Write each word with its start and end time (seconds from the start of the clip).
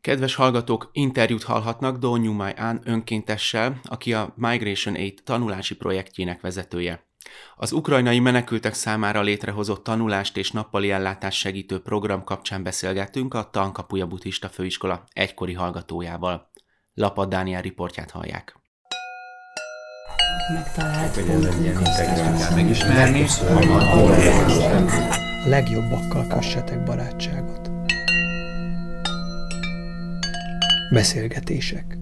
Kedves 0.00 0.34
hallgatók, 0.34 0.88
interjút 0.92 1.42
hallhatnak 1.42 1.96
Don 1.96 2.20
Nyumai 2.20 2.52
Án 2.56 2.80
önkéntessel, 2.84 3.80
aki 3.84 4.14
a 4.14 4.32
Migration 4.36 4.94
Aid 4.94 5.18
tanulási 5.24 5.76
projektjének 5.76 6.40
vezetője. 6.40 7.04
Az 7.56 7.72
ukrajnai 7.72 8.18
menekültek 8.18 8.74
számára 8.74 9.20
létrehozott 9.20 9.84
tanulást 9.84 10.36
és 10.36 10.50
nappali 10.50 10.90
ellátást 10.90 11.38
segítő 11.38 11.80
program 11.80 12.24
kapcsán 12.24 12.62
beszélgettünk 12.62 13.34
a 13.34 13.50
Tankapuja 13.50 14.06
Buddhista 14.06 14.48
Főiskola 14.48 15.04
egykori 15.12 15.52
hallgatójával. 15.52 16.50
Lapad 16.94 17.28
Dániel 17.28 17.62
riportját 17.62 18.10
hallják. 18.10 18.58
Megtalált 20.52 21.24
pontunkat. 21.24 22.54
Megismerni. 22.54 23.24
A 25.44 25.48
legjobbakkal 25.48 26.26
kössetek 26.26 26.82
barátságot. 26.84 27.59
Beszélgetések. 30.90 31.98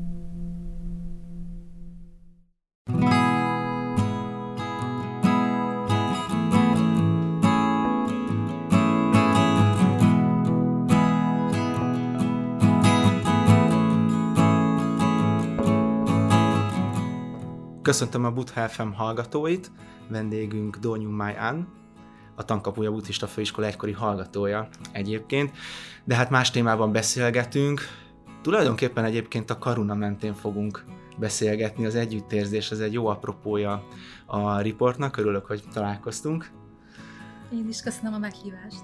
Köszöntöm 17.83 18.25
a 18.25 18.31
Buddha 18.31 18.69
FM 18.69 18.89
hallgatóit, 18.89 19.71
vendégünk 20.09 20.77
Donyum 20.77 21.15
Mai 21.15 21.35
An, 21.35 21.69
a 22.35 22.45
Tankapuja 22.45 22.91
Buddhista 22.91 23.27
Főiskola 23.27 23.67
egykori 23.67 23.93
hallgatója 23.93 24.69
egyébként, 24.93 25.53
de 26.05 26.15
hát 26.15 26.31
más 26.31 26.51
témában 26.51 26.93
beszélgetünk, 26.93 27.81
Tulajdonképpen 28.43 29.05
egyébként 29.05 29.51
a 29.51 29.59
Karuna 29.59 29.95
mentén 29.95 30.35
fogunk 30.35 30.85
beszélgetni, 31.19 31.87
az 31.87 31.95
együttérzés, 31.95 32.71
ez 32.71 32.79
egy 32.79 32.93
jó 32.93 33.07
apropója 33.07 33.87
a 34.27 34.61
riportnak, 34.61 35.17
örülök, 35.17 35.47
hogy 35.47 35.63
találkoztunk. 35.73 36.51
Én 37.53 37.69
is 37.69 37.83
köszönöm 37.83 38.15
a 38.15 38.19
meghívást. 38.19 38.83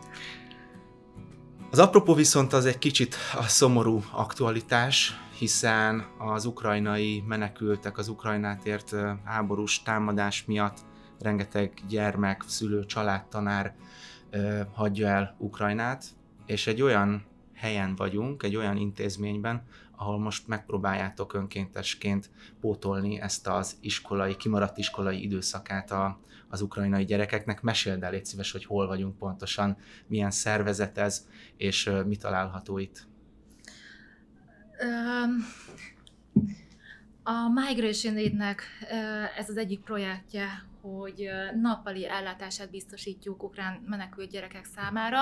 Az 1.71 1.79
apropó 1.79 2.15
viszont 2.15 2.53
az 2.53 2.67
egy 2.67 2.79
kicsit 2.79 3.17
a 3.37 3.43
szomorú 3.43 4.03
aktualitás, 4.13 5.21
hiszen 5.39 6.05
az 6.19 6.45
ukrajnai 6.45 7.25
menekültek, 7.27 7.99
az 7.99 8.09
Ukrajnát 8.09 8.67
ért 8.67 8.95
háborús 9.25 9.83
támadás 9.83 10.45
miatt 10.45 10.79
rengeteg 11.21 11.73
gyermek, 11.89 12.43
szülő, 12.47 12.85
családtanár 12.85 13.75
hagyja 14.73 15.09
el 15.09 15.37
Ukrajnát, 15.39 16.05
és 16.47 16.67
egy 16.67 16.83
olyan 16.83 17.25
helyen 17.55 17.95
vagyunk, 17.95 18.43
egy 18.43 18.57
olyan 18.57 18.77
intézményben, 18.77 19.63
ahol 19.97 20.19
most 20.19 20.49
megpróbáljátok 20.49 21.35
önkéntesként 21.35 22.31
pótolni 22.61 23.21
ezt 23.21 23.47
az 23.47 23.77
iskolai, 23.81 24.37
kimaradt 24.37 24.79
iskolai 24.79 25.23
időszakát 25.23 25.91
a, 25.91 26.19
az 26.49 26.61
ukrajnai 26.61 27.05
gyerekeknek. 27.05 27.63
Meséld 27.63 28.03
el, 28.03 28.11
légy 28.11 28.25
szíves, 28.25 28.53
hogy 28.53 28.65
hol 28.65 28.87
vagyunk 28.87 29.19
pontosan, 29.19 29.77
milyen 30.07 30.31
szervezet 30.31 30.99
ez, 30.99 31.27
és 31.57 31.91
mi 32.07 32.17
található 32.17 32.79
itt. 32.79 33.07
Um, 34.81 35.47
a 37.27 37.49
Migration 37.49 38.17
Aid-nek 38.17 38.63
ez 39.37 39.49
az 39.49 39.57
egyik 39.57 39.81
projektje, 39.81 40.65
hogy 40.81 41.29
nappali 41.61 42.09
ellátását 42.09 42.71
biztosítjuk 42.71 43.43
ukrán 43.43 43.83
menekült 43.87 44.31
gyerekek 44.31 44.65
számára. 44.65 45.19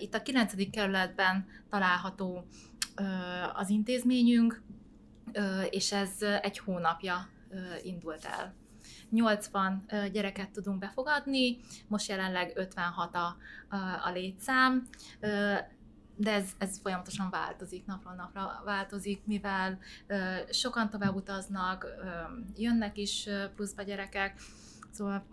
Itt 0.00 0.14
a 0.14 0.22
9. 0.22 0.70
kerületben 0.70 1.46
található 1.70 2.44
az 3.54 3.68
intézményünk, 3.70 4.62
és 5.70 5.92
ez 5.92 6.10
egy 6.42 6.58
hónapja 6.58 7.28
indult 7.82 8.24
el. 8.24 8.54
80 9.10 9.84
gyereket 10.12 10.50
tudunk 10.50 10.78
befogadni, 10.78 11.58
most 11.86 12.08
jelenleg 12.08 12.52
56 12.54 13.14
a, 13.14 13.36
a 14.04 14.10
létszám 14.10 14.88
de 16.18 16.32
ez, 16.32 16.50
ez 16.58 16.78
folyamatosan 16.78 17.30
változik, 17.30 17.86
napról 17.86 18.14
napra 18.14 18.62
változik, 18.64 19.20
mivel 19.24 19.78
sokan 20.50 20.90
tovább 20.90 21.14
utaznak, 21.14 21.86
jönnek 22.56 22.96
is 22.96 23.28
pluszba 23.54 23.82
gyerekek, 23.82 24.40
szóval 24.90 25.24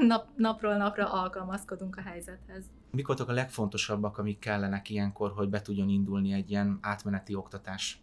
nap, 0.00 0.28
napról 0.36 0.76
napra 0.76 1.12
alkalmazkodunk 1.12 1.96
a 1.96 2.00
helyzethez. 2.00 2.64
Mik 2.90 3.06
voltak 3.06 3.28
a 3.28 3.32
legfontosabbak, 3.32 4.18
amik 4.18 4.38
kellenek 4.38 4.90
ilyenkor, 4.90 5.32
hogy 5.32 5.48
be 5.48 5.62
tudjon 5.62 5.88
indulni 5.88 6.32
egy 6.32 6.50
ilyen 6.50 6.78
átmeneti 6.80 7.34
oktatás? 7.34 8.02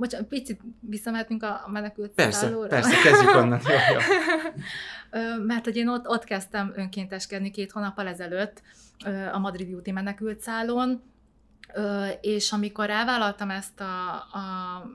Bocsánat, 0.00 0.28
picit 0.28 0.60
visszamehetünk 0.80 1.42
a 1.42 1.68
menekült 1.72 2.12
Persze, 2.12 2.38
szállóra. 2.38 2.68
persze, 2.68 3.02
kezdjük 3.02 3.34
onnan. 3.34 3.60
jó, 3.64 3.74
jó. 3.94 4.00
Mert 5.50 5.64
hogy 5.64 5.76
én 5.76 5.88
ott, 5.88 6.08
ott 6.08 6.24
kezdtem 6.24 6.72
önkénteskedni 6.76 7.50
két 7.50 7.72
hónappal 7.72 8.06
ezelőtt, 8.06 8.62
a 9.32 9.38
madridi 9.38 9.74
úti 9.74 9.90
menekült 9.90 10.40
szállón, 10.40 11.02
és 12.20 12.52
amikor 12.52 12.90
elvállaltam 12.90 13.50
ezt 13.50 13.80
a, 13.80 14.12
a 14.14 14.86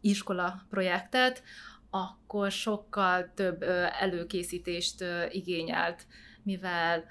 iskola 0.00 0.66
projektet, 0.70 1.42
akkor 1.90 2.50
sokkal 2.50 3.30
több 3.34 3.62
előkészítést 4.00 5.04
igényelt, 5.30 6.06
mivel 6.42 7.04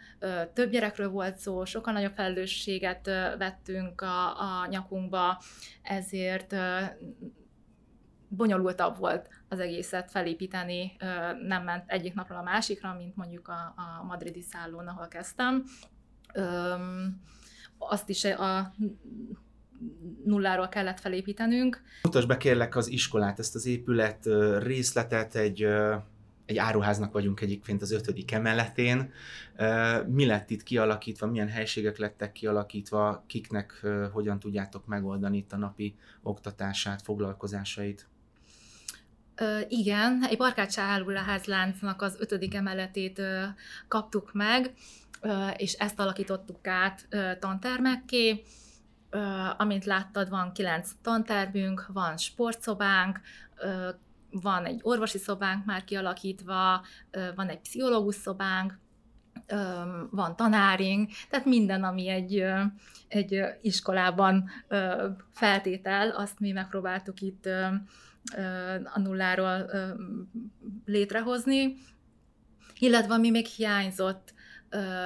több 0.54 0.70
gyerekről 0.72 1.10
volt 1.10 1.38
szó, 1.38 1.66
sokkal 1.66 1.94
nagyobb 1.94 2.14
felelősséget 2.16 3.06
vettünk 3.38 4.02
a, 4.02 4.40
a 4.40 4.68
nyakunkba, 4.70 5.42
ezért 5.82 6.56
bonyolultabb 8.28 8.98
volt 8.98 9.30
az 9.48 9.60
egészet 9.60 10.12
felépíteni, 10.12 10.96
nem 11.48 11.64
ment 11.64 11.84
egyik 11.88 12.14
napról 12.14 12.38
a 12.38 12.44
másikra, 12.44 12.94
mint 12.94 13.16
mondjuk 13.16 13.48
a, 13.48 13.74
a 13.76 14.04
madridi 14.04 14.42
szállón, 14.42 14.88
ahol 14.88 15.08
kezdtem. 15.08 15.64
Azt 17.78 18.10
is 18.10 18.24
a 18.24 18.74
nulláról 20.26 20.68
kellett 20.68 21.00
felépítenünk. 21.00 21.82
Mutasd 22.04 22.28
be 22.28 22.38
kérlek 22.38 22.76
az 22.76 22.88
iskolát, 22.88 23.40
ezt 23.40 23.56
az 23.56 23.66
épület 23.66 24.30
részletet, 24.60 25.36
egy, 25.36 25.68
egy 26.46 26.58
áruháznak 26.58 27.14
vagyunk 27.14 27.42
egyébként 27.42 27.82
az 27.82 27.92
ötödik 27.92 28.32
emeletén. 28.32 29.12
Mi 30.08 30.26
lett 30.26 30.50
itt 30.50 30.64
kialakítva, 30.64 31.28
milyen 31.28 31.50
helységek 31.50 31.98
lettek 31.98 32.32
kialakítva, 32.32 33.24
kiknek 33.28 33.86
hogyan 34.12 34.40
tudjátok 34.40 34.86
megoldani 34.86 35.38
itt 35.38 35.54
a 35.54 35.58
napi 35.58 35.96
oktatását, 36.22 37.02
foglalkozásait? 37.02 38.08
Igen, 39.68 40.26
egy 40.30 40.38
Barkács 40.38 40.76
házláncnak 41.26 42.02
az 42.02 42.16
ötödik 42.20 42.56
emeletét 42.56 43.22
kaptuk 43.88 44.34
meg, 44.34 44.74
és 45.58 45.74
ezt 45.74 46.00
alakítottuk 46.00 46.68
át 46.68 47.08
tantermekké. 47.40 48.44
Amint 49.58 49.86
láttad, 49.86 50.30
van 50.30 50.52
kilenc 50.54 50.92
tantermünk, 51.02 51.86
van 51.94 52.18
sportszobánk, 52.18 53.20
van 54.32 54.66
egy 54.66 54.80
orvosi 54.84 55.18
szobánk 55.18 55.66
már 55.66 55.84
kialakítva, 55.84 56.86
van 57.36 57.50
egy 57.50 57.60
pszichológus 57.60 58.16
szobánk, 58.16 58.80
van 60.10 60.36
tanárink, 60.36 61.12
tehát 61.30 61.46
minden, 61.46 61.84
ami 61.84 62.08
egy, 62.08 62.44
egy 63.08 63.44
iskolában 63.62 64.50
feltétel, 65.34 66.10
azt 66.10 66.40
mi 66.40 66.52
megpróbáltuk 66.52 67.22
itt 67.22 67.46
a 68.94 69.00
nulláról 69.00 69.70
létrehozni, 70.86 71.76
illetve 72.80 73.14
ami 73.14 73.30
még 73.30 73.46
hiányzott 73.46 74.34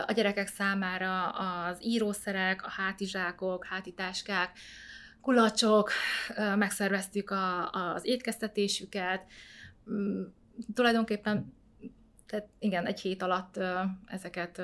a 0.08 0.12
gyerekek 0.12 0.48
számára 0.48 1.30
az 1.30 1.86
írószerek, 1.86 2.66
a 2.66 2.70
hátizsákok, 2.70 3.66
hátitáskák, 3.66 4.58
kulacsok, 5.26 5.92
megszerveztük 6.56 7.30
a, 7.30 7.70
az 7.72 8.06
étkeztetésüket, 8.06 9.26
mm, 9.92 10.24
tulajdonképpen 10.74 11.54
tehát 12.26 12.48
igen, 12.60 12.86
egy 12.86 13.00
hét 13.00 13.22
alatt 13.22 13.60
ezeket 14.06 14.62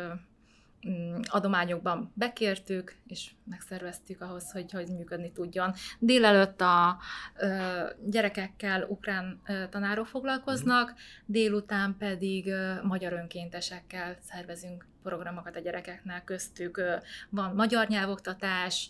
Mm, 0.90 1.20
adományokban 1.24 2.12
bekértük, 2.14 2.96
és 3.08 3.32
megszerveztük 3.44 4.22
ahhoz, 4.22 4.52
hogy, 4.52 4.72
hogy 4.72 4.88
működni 4.88 5.32
tudjon. 5.32 5.74
Délelőtt 6.00 6.62
a 6.62 6.98
ö, 7.38 7.84
gyerekekkel 8.06 8.84
ukrán 8.84 9.42
ö, 9.48 9.68
tanárok 9.70 10.08
foglalkoznak, 10.08 10.94
délután 11.26 11.96
pedig 11.98 12.48
ö, 12.48 12.84
magyar 12.84 13.14
önkéntesekkel 13.14 14.18
szervezünk 14.22 14.88
programokat 15.04 15.56
a 15.56 15.60
gyerekeknek, 15.60 16.24
köztük 16.24 16.82
van 17.30 17.56
magyar 17.56 17.88
nyelvoktatás, 17.88 18.90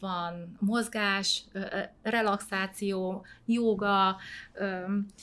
van 0.00 0.56
mozgás, 0.60 1.44
relaxáció, 2.02 3.24
joga, 3.46 4.16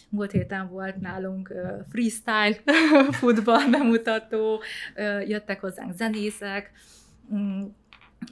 múlt 0.10 0.32
héten 0.32 0.70
volt 0.70 0.96
nálunk 0.96 1.54
freestyle 1.90 2.56
futball 3.20 3.70
bemutató, 3.70 4.62
jöttek 5.26 5.60
hozzánk 5.60 5.94
zenészek, 5.94 6.72
mm, 7.34 7.64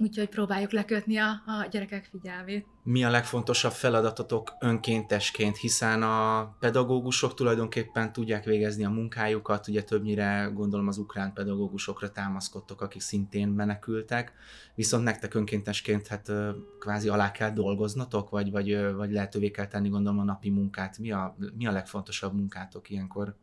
úgyhogy 0.01 0.30
próbáljuk 0.30 0.72
lekötni 0.72 1.18
a, 1.18 1.30
a 1.30 1.68
gyerekek 1.72 2.10
figyelmét. 2.12 2.66
Mi 2.84 3.04
a 3.04 3.10
legfontosabb 3.10 3.72
feladatotok 3.72 4.51
önkéntesként, 4.60 5.57
hiszen 5.57 6.04
a 6.04 6.56
pedagógusok 6.60 7.34
tulajdonképpen 7.34 8.13
tudják 8.13 8.44
végezni 8.44 8.86
a 8.86 8.89
munkájukat, 8.89 9.68
ugye 9.68 9.84
többnyire 9.84 10.50
gondolom 10.54 10.88
az 10.88 10.98
ukrán 10.98 11.34
pedagógusokra 11.34 12.12
támaszkodtok, 12.12 12.81
akik 12.81 13.01
szintén 13.01 13.48
menekültek, 13.48 14.34
viszont 14.75 15.04
nektek 15.04 15.34
önkéntesként 15.34 16.07
hát 16.07 16.31
kvázi 16.80 17.10
alá 17.10 17.31
kell 17.31 17.51
dolgoznatok, 17.51 18.30
vagy, 18.30 18.51
vagy, 18.51 18.94
vagy 18.94 19.12
lehetővé 19.12 19.51
kell 19.51 19.68
tenni 19.68 19.90
gondolom 19.90 20.19
a 20.19 20.24
napi 20.24 20.50
munkát. 20.50 20.98
Mi 20.98 21.12
a, 21.12 21.36
mi 21.57 21.68
a 21.68 21.72
legfontosabb 21.72 22.33
munkátok 22.33 22.90
ilyenkor? 22.90 23.36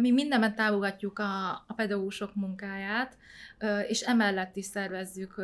Mi 0.00 0.10
mindenben 0.10 0.54
támogatjuk 0.54 1.18
a, 1.18 1.48
a 1.50 1.72
pedagógusok 1.76 2.34
munkáját, 2.34 3.16
és 3.88 4.00
emellett 4.00 4.56
is 4.56 4.64
szervezzük 4.64 5.38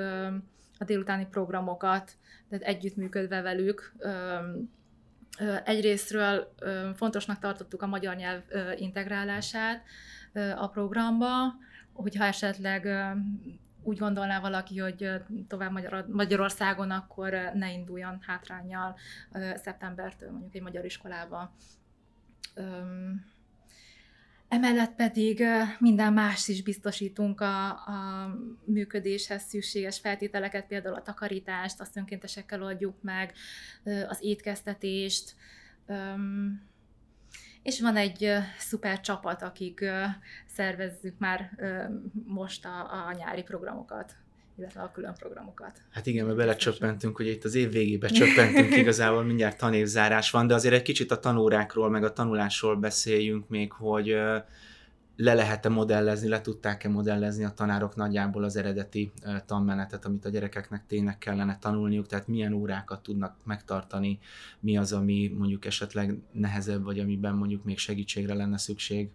a 0.78 0.84
délutáni 0.84 1.26
programokat, 1.30 2.12
tehát 2.48 2.64
együttműködve 2.64 3.40
velük. 3.40 3.92
Egyrésztről 5.64 6.54
fontosnak 6.94 7.38
tartottuk 7.38 7.82
a 7.82 7.86
magyar 7.86 8.16
nyelv 8.16 8.42
integrálását 8.76 9.82
a 10.56 10.68
programba, 10.68 11.54
hogyha 11.92 12.24
esetleg 12.24 12.88
úgy 13.82 13.98
gondolná 13.98 14.40
valaki, 14.40 14.78
hogy 14.78 15.10
tovább 15.48 15.72
Magyarországon, 16.08 16.90
akkor 16.90 17.30
ne 17.54 17.72
induljon 17.72 18.18
hátrányjal 18.20 18.96
szeptembertől 19.54 20.30
mondjuk 20.30 20.54
egy 20.54 20.62
magyar 20.62 20.84
iskolába. 20.84 21.54
Emellett 24.54 24.94
pedig 24.94 25.44
minden 25.78 26.12
más 26.12 26.48
is 26.48 26.62
biztosítunk 26.62 27.40
a, 27.40 27.68
a 27.68 28.28
működéshez 28.64 29.42
szükséges 29.42 29.98
feltételeket, 29.98 30.66
például 30.66 30.94
a 30.94 31.02
takarítást, 31.02 31.80
azt 31.80 31.96
önkéntesekkel 31.96 32.62
oldjuk 32.62 33.02
meg, 33.02 33.32
az 34.08 34.18
étkeztetést, 34.20 35.34
és 37.62 37.80
van 37.80 37.96
egy 37.96 38.32
szuper 38.58 39.00
csapat, 39.00 39.42
akik 39.42 39.84
szervezzük 40.46 41.18
már 41.18 41.50
most 42.26 42.64
a, 42.64 43.06
a 43.06 43.12
nyári 43.12 43.42
programokat 43.42 44.16
illetve 44.56 44.80
a 44.82 44.90
külön 44.90 45.14
programokat. 45.14 45.82
Hát 45.90 46.06
igen, 46.06 46.24
mert 46.24 46.36
belecsöppentünk, 46.36 47.16
hogy 47.16 47.26
itt 47.26 47.44
az 47.44 47.54
év 47.54 47.70
végébe 47.70 48.08
csöppentünk, 48.18 48.76
igazából 48.76 49.22
mindjárt 49.22 49.58
tanévzárás 49.58 50.30
van, 50.30 50.46
de 50.46 50.54
azért 50.54 50.74
egy 50.74 50.82
kicsit 50.82 51.10
a 51.10 51.18
tanórákról, 51.18 51.90
meg 51.90 52.04
a 52.04 52.12
tanulásról 52.12 52.76
beszéljünk 52.76 53.48
még, 53.48 53.72
hogy 53.72 54.06
le 55.16 55.34
lehet-e 55.34 55.68
modellezni, 55.68 56.28
le 56.28 56.40
tudták-e 56.40 56.88
modellezni 56.88 57.44
a 57.44 57.50
tanárok 57.50 57.96
nagyjából 57.96 58.44
az 58.44 58.56
eredeti 58.56 59.12
tanmenetet, 59.46 60.04
amit 60.04 60.24
a 60.24 60.28
gyerekeknek 60.28 60.86
tényleg 60.86 61.18
kellene 61.18 61.58
tanulniuk, 61.58 62.06
tehát 62.06 62.28
milyen 62.28 62.52
órákat 62.52 63.02
tudnak 63.02 63.36
megtartani, 63.44 64.18
mi 64.60 64.76
az, 64.76 64.92
ami 64.92 65.34
mondjuk 65.38 65.64
esetleg 65.64 66.18
nehezebb, 66.32 66.84
vagy 66.84 66.98
amiben 66.98 67.34
mondjuk 67.34 67.64
még 67.64 67.78
segítségre 67.78 68.34
lenne 68.34 68.58
szükség? 68.58 69.10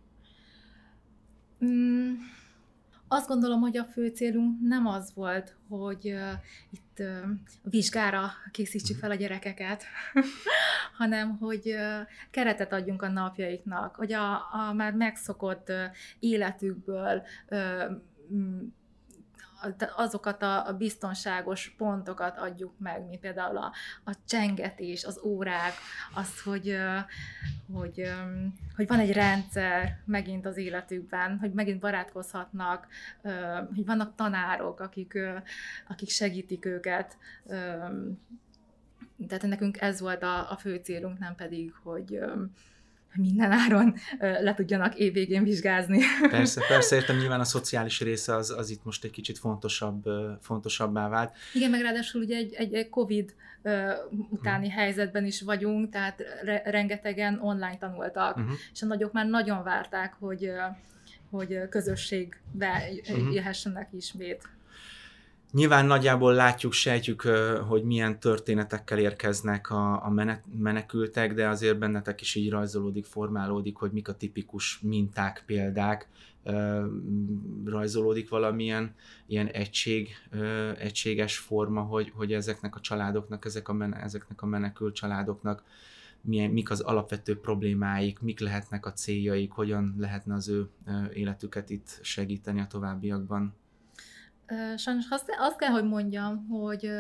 Mm 1.66 2.14
azt 3.12 3.28
gondolom, 3.28 3.60
hogy 3.62 3.78
a 3.78 3.84
fő 3.84 4.08
célunk 4.08 4.60
nem 4.62 4.88
az 4.88 5.12
volt, 5.14 5.56
hogy 5.70 6.12
uh, 6.12 6.32
itt 6.72 6.98
uh, 7.00 7.30
vizsgára 7.64 8.32
készítsük 8.52 8.98
fel 8.98 9.12
a 9.12 9.16
gyerekeket, 9.16 9.84
hanem 10.98 11.38
hogy 11.38 11.62
uh, 11.66 12.08
keretet 12.32 12.74
adjunk 12.74 13.02
a 13.02 13.10
napjaiknak, 13.10 13.96
hogy 13.96 14.14
a, 14.14 14.34
a 14.34 14.74
már 14.74 14.94
megszokott 14.94 15.70
uh, 15.70 15.76
életükből 16.20 17.22
uh, 17.50 17.84
azokat 19.96 20.42
a 20.42 20.76
biztonságos 20.78 21.74
pontokat 21.78 22.38
adjuk 22.38 22.74
meg, 22.78 23.08
mint 23.08 23.22
például 23.22 23.58
a, 23.58 23.72
a 24.06 24.14
csengetés, 24.28 25.04
az 25.04 25.20
órák, 25.24 25.74
az, 26.16 26.42
hogy, 26.42 26.78
hogy, 27.74 28.12
hogy 28.76 28.88
van 28.88 29.00
egy 29.00 29.14
rendszer 29.14 30.00
megint 30.06 30.46
az 30.46 30.58
életükben, 30.58 31.38
hogy 31.38 31.54
megint 31.54 31.80
barátkozhatnak, 31.80 32.88
hogy 33.76 33.86
vannak 33.86 34.16
tanárok, 34.16 34.80
akik, 34.80 35.20
akik 35.88 36.10
segítik 36.10 36.66
őket. 36.66 37.18
Tehát 39.28 39.42
nekünk 39.42 39.82
ez 39.82 40.00
volt 40.00 40.24
a, 40.24 40.52
a 40.52 40.58
fő 40.58 40.76
célunk, 40.76 41.20
nem 41.20 41.36
pedig, 41.36 41.74
hogy 41.84 42.20
minden 43.16 43.52
áron 43.52 43.96
le 44.20 44.54
tudjanak 44.54 44.96
évvégén 44.96 45.44
vizsgázni. 45.44 46.00
Persze, 46.30 46.62
persze, 46.68 46.96
értem, 46.96 47.18
nyilván 47.18 47.40
a 47.40 47.44
szociális 47.44 48.00
része 48.00 48.36
az, 48.36 48.50
az 48.50 48.70
itt 48.70 48.84
most 48.84 49.04
egy 49.04 49.12
kicsit 49.12 49.38
fontosabb, 49.38 50.04
fontosabbá 50.42 51.10
vált. 51.10 51.36
Igen, 51.54 51.70
meg 51.70 51.82
ráadásul 51.82 52.22
ugye 52.22 52.36
egy, 52.36 52.54
egy, 52.54 52.74
egy 52.74 52.90
COVID 52.90 53.34
utáni 54.30 54.68
hmm. 54.68 54.78
helyzetben 54.78 55.26
is 55.26 55.42
vagyunk, 55.42 55.90
tehát 55.90 56.22
re, 56.44 56.62
rengetegen 56.66 57.40
online 57.42 57.78
tanultak, 57.78 58.38
uh-huh. 58.38 58.54
és 58.74 58.82
a 58.82 58.86
nagyok 58.86 59.12
már 59.12 59.28
nagyon 59.28 59.64
várták, 59.64 60.14
hogy, 60.20 60.52
hogy 61.30 61.60
közösségbe 61.70 62.84
uh-huh. 63.10 63.34
jöhessenek 63.34 63.88
ismét. 63.92 64.50
Nyilván 65.52 65.86
nagyjából 65.86 66.34
látjuk, 66.34 66.74
sejtjük, 66.74 67.22
hogy 67.68 67.84
milyen 67.84 68.20
történetekkel 68.20 69.00
érkeznek 69.00 69.70
a, 69.70 70.06
a 70.06 70.14
menekültek, 70.58 71.34
de 71.34 71.48
azért 71.48 71.78
bennetek 71.78 72.22
is 72.22 72.36
így 72.36 72.50
rajzolódik, 72.50 73.06
formálódik, 73.06 73.76
hogy 73.76 73.92
mik 73.92 74.08
a 74.08 74.14
tipikus 74.14 74.80
minták, 74.82 75.44
példák, 75.46 76.08
rajzolódik 77.66 78.30
valamilyen 78.30 78.96
ilyen 79.28 79.48
egység, 79.48 80.10
egységes 80.78 81.38
forma, 81.38 81.82
hogy, 81.82 82.12
hogy 82.16 82.34
ezeknek 82.34 82.76
a 82.76 82.80
családoknak, 82.80 83.46
ezek 83.46 83.68
a 83.68 83.74
men, 83.74 83.96
ezeknek 83.96 84.42
a 84.42 84.46
menekült 84.46 84.96
családoknak 84.96 85.64
milyen, 86.22 86.52
mik 86.52 86.70
az 86.70 86.80
alapvető 86.80 87.40
problémáik, 87.40 88.20
mik 88.20 88.40
lehetnek 88.40 88.86
a 88.86 88.94
céljaik, 88.94 89.52
hogyan 89.52 89.96
lehetne 89.98 90.34
az 90.34 90.48
ő 90.48 90.70
életüket 91.14 91.70
itt 91.70 92.00
segíteni 92.02 92.60
a 92.60 92.68
továbbiakban. 92.68 93.54
Sajnos 94.78 95.06
azt, 95.10 95.32
azt 95.40 95.58
kell, 95.58 95.70
hogy 95.70 95.84
mondjam, 95.84 96.48
hogy 96.48 96.92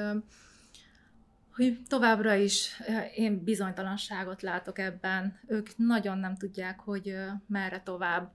hogy 1.59 1.79
továbbra 1.87 2.33
is 2.33 2.81
én 3.15 3.43
bizonytalanságot 3.43 4.41
látok 4.41 4.79
ebben. 4.79 5.39
Ők 5.47 5.77
nagyon 5.77 6.17
nem 6.17 6.35
tudják, 6.35 6.79
hogy 6.79 7.15
merre 7.47 7.81
tovább. 7.81 8.31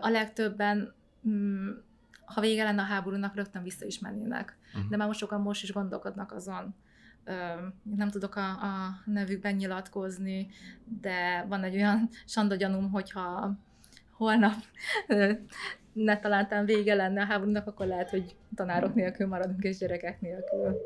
A 0.00 0.08
legtöbben, 0.08 0.94
mm, 1.28 1.70
ha 2.24 2.40
vége 2.40 2.64
lenne 2.64 2.82
a 2.82 2.84
háborúnak, 2.84 3.34
rögtön 3.34 3.62
vissza 3.62 3.86
is 3.86 3.98
mennének. 3.98 4.56
Uh-huh. 4.74 4.90
De 4.90 4.96
már 4.96 5.06
most 5.06 5.18
sokan 5.18 5.40
most 5.40 5.62
is 5.62 5.72
gondolkodnak 5.72 6.32
azon. 6.32 6.74
Nem 7.82 8.10
tudok 8.10 8.36
a, 8.36 8.48
a 8.48 9.02
nevükben 9.04 9.54
nyilatkozni, 9.54 10.48
de 11.00 11.44
van 11.48 11.62
egy 11.62 11.74
olyan 11.74 12.08
sandagyanum, 12.26 12.90
hogyha 12.90 13.56
holnap 14.10 14.62
ne 16.04 16.18
találtán 16.18 16.64
vége 16.64 16.94
lenne 16.94 17.22
a 17.22 17.24
háborúnak, 17.24 17.66
akkor 17.66 17.86
lehet, 17.86 18.10
hogy 18.10 18.36
tanárok 18.54 18.94
nélkül 18.94 19.26
maradunk 19.26 19.62
és 19.62 19.78
gyerekek 19.78 20.20
nélkül. 20.20 20.76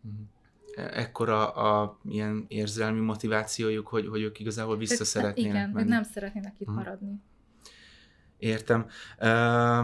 Mhm. 0.00 0.22
Ekkora 0.92 1.50
a 1.50 1.98
ilyen 2.04 2.44
érzelmi 2.48 3.00
motivációjuk, 3.00 3.88
hogy, 3.88 4.06
hogy 4.06 4.22
ők 4.22 4.40
igazából 4.40 4.76
vissza 4.76 5.04
szeretnének 5.04 5.54
Igen, 5.54 5.70
menni. 5.70 5.88
nem 5.88 6.02
szeretnének 6.02 6.54
itt 6.58 6.66
hmm. 6.66 6.76
maradni. 6.76 7.22
Értem. 8.38 8.86
Uh, 9.20 9.78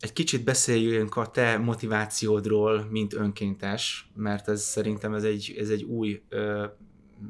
egy 0.00 0.12
kicsit 0.12 0.44
beszéljünk 0.44 1.16
a 1.16 1.30
te 1.30 1.58
motivációdról, 1.58 2.86
mint 2.90 3.14
önkéntes, 3.14 4.10
mert 4.14 4.48
ez 4.48 4.62
szerintem 4.62 5.14
ez 5.14 5.24
egy, 5.24 5.54
ez 5.58 5.68
egy 5.68 5.82
új, 5.82 6.22
uh, 6.30 6.64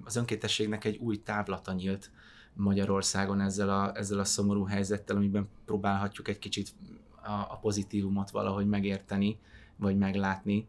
az 0.04 0.16
önkéntességnek 0.16 0.84
egy 0.84 0.96
új 0.96 1.22
távlata 1.22 1.72
nyílt 1.72 2.10
Magyarországon 2.54 3.40
ezzel 3.40 3.70
a, 3.70 3.96
ezzel 3.96 4.18
a 4.18 4.24
szomorú 4.24 4.64
helyzettel, 4.64 5.16
amiben 5.16 5.48
próbálhatjuk 5.64 6.28
egy 6.28 6.38
kicsit 6.38 6.74
a, 7.22 7.30
a 7.30 7.58
pozitívumot 7.60 8.30
valahogy 8.30 8.66
megérteni, 8.66 9.38
vagy 9.76 9.96
meglátni. 9.96 10.68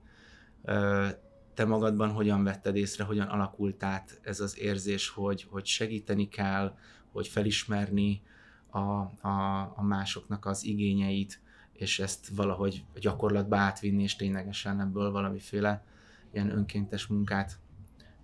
Te 1.54 1.66
magadban 1.66 2.12
hogyan 2.12 2.44
vetted 2.44 2.76
észre, 2.76 3.04
hogyan 3.04 3.28
alakult 3.28 3.84
át 3.84 4.20
ez 4.22 4.40
az 4.40 4.60
érzés, 4.60 5.10
hogy, 5.10 5.48
hogy 5.50 5.66
segíteni 5.66 6.28
kell, 6.28 6.78
hogy 7.12 7.28
felismerni 7.28 8.22
a, 8.70 8.80
a, 9.28 9.62
a 9.76 9.82
másoknak 9.82 10.46
az 10.46 10.64
igényeit, 10.64 11.42
és 11.74 12.00
ezt 12.00 12.28
valahogy 12.28 12.86
gyakorlatba 13.00 13.58
átvinni, 13.58 14.04
és 14.04 14.16
ténylegesen 14.16 14.82
ebből 14.82 15.12
valamiféle 15.12 15.84
ilyen 16.32 16.50
önkéntes 16.50 17.08
munkát 17.08 17.60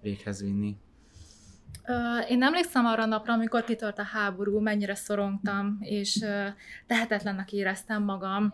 véghez 0.01 0.41
vinni? 0.41 0.77
Én 2.29 2.43
emlékszem 2.43 2.85
arra 2.85 3.03
a 3.03 3.05
napra, 3.05 3.33
amikor 3.33 3.63
kitört 3.63 3.99
a 3.99 4.03
háború, 4.03 4.59
mennyire 4.59 4.95
szorongtam, 4.95 5.77
és 5.81 6.25
tehetetlennek 6.87 7.53
éreztem 7.53 8.03
magam. 8.03 8.53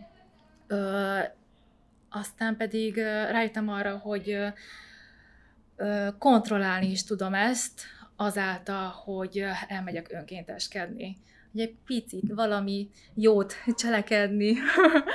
Aztán 2.10 2.57
pedig 2.57 2.95
rájöttem 3.29 3.69
arra, 3.69 3.98
hogy 3.98 4.38
kontrollálni 6.17 6.91
is 6.91 7.03
tudom 7.03 7.34
ezt, 7.34 7.81
azáltal, 8.15 8.88
hogy 8.88 9.45
elmegyek 9.67 10.12
önkénteskedni. 10.12 11.17
Hogy 11.55 11.63
egy 11.63 11.75
picit 11.85 12.33
valami 12.33 12.89
jót 13.13 13.55
cselekedni, 13.75 14.57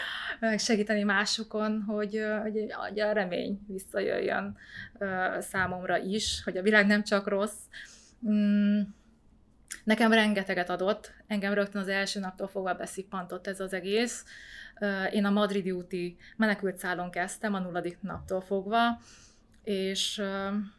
segíteni 0.57 1.03
másokon, 1.03 1.83
hogy, 1.87 2.23
hogy, 2.43 3.01
a 3.01 3.13
remény 3.13 3.61
visszajöjjön 3.67 4.57
számomra 5.39 5.99
is, 5.99 6.41
hogy 6.45 6.57
a 6.57 6.63
világ 6.63 6.87
nem 6.87 7.03
csak 7.03 7.29
rossz. 7.29 7.61
Mm, 8.29 8.81
nekem 9.85 10.13
rengeteget 10.13 10.71
adott, 10.71 11.13
engem 11.27 11.53
rögtön 11.53 11.81
az 11.81 11.89
első 11.89 12.21
naptól 12.21 12.49
fogva 12.49 12.75
beszippantott 12.75 13.47
ez 13.47 13.61
az 13.61 13.73
egész. 13.73 14.25
Én 15.13 15.25
a 15.25 15.31
madridi 15.31 15.71
úti 15.71 16.17
menekült 16.37 16.79
szálon 16.79 17.11
kezdtem 17.11 17.55
a 17.55 17.59
nulladik 17.59 17.99
naptól 18.01 18.41
fogva, 18.41 19.01
és, 19.63 20.23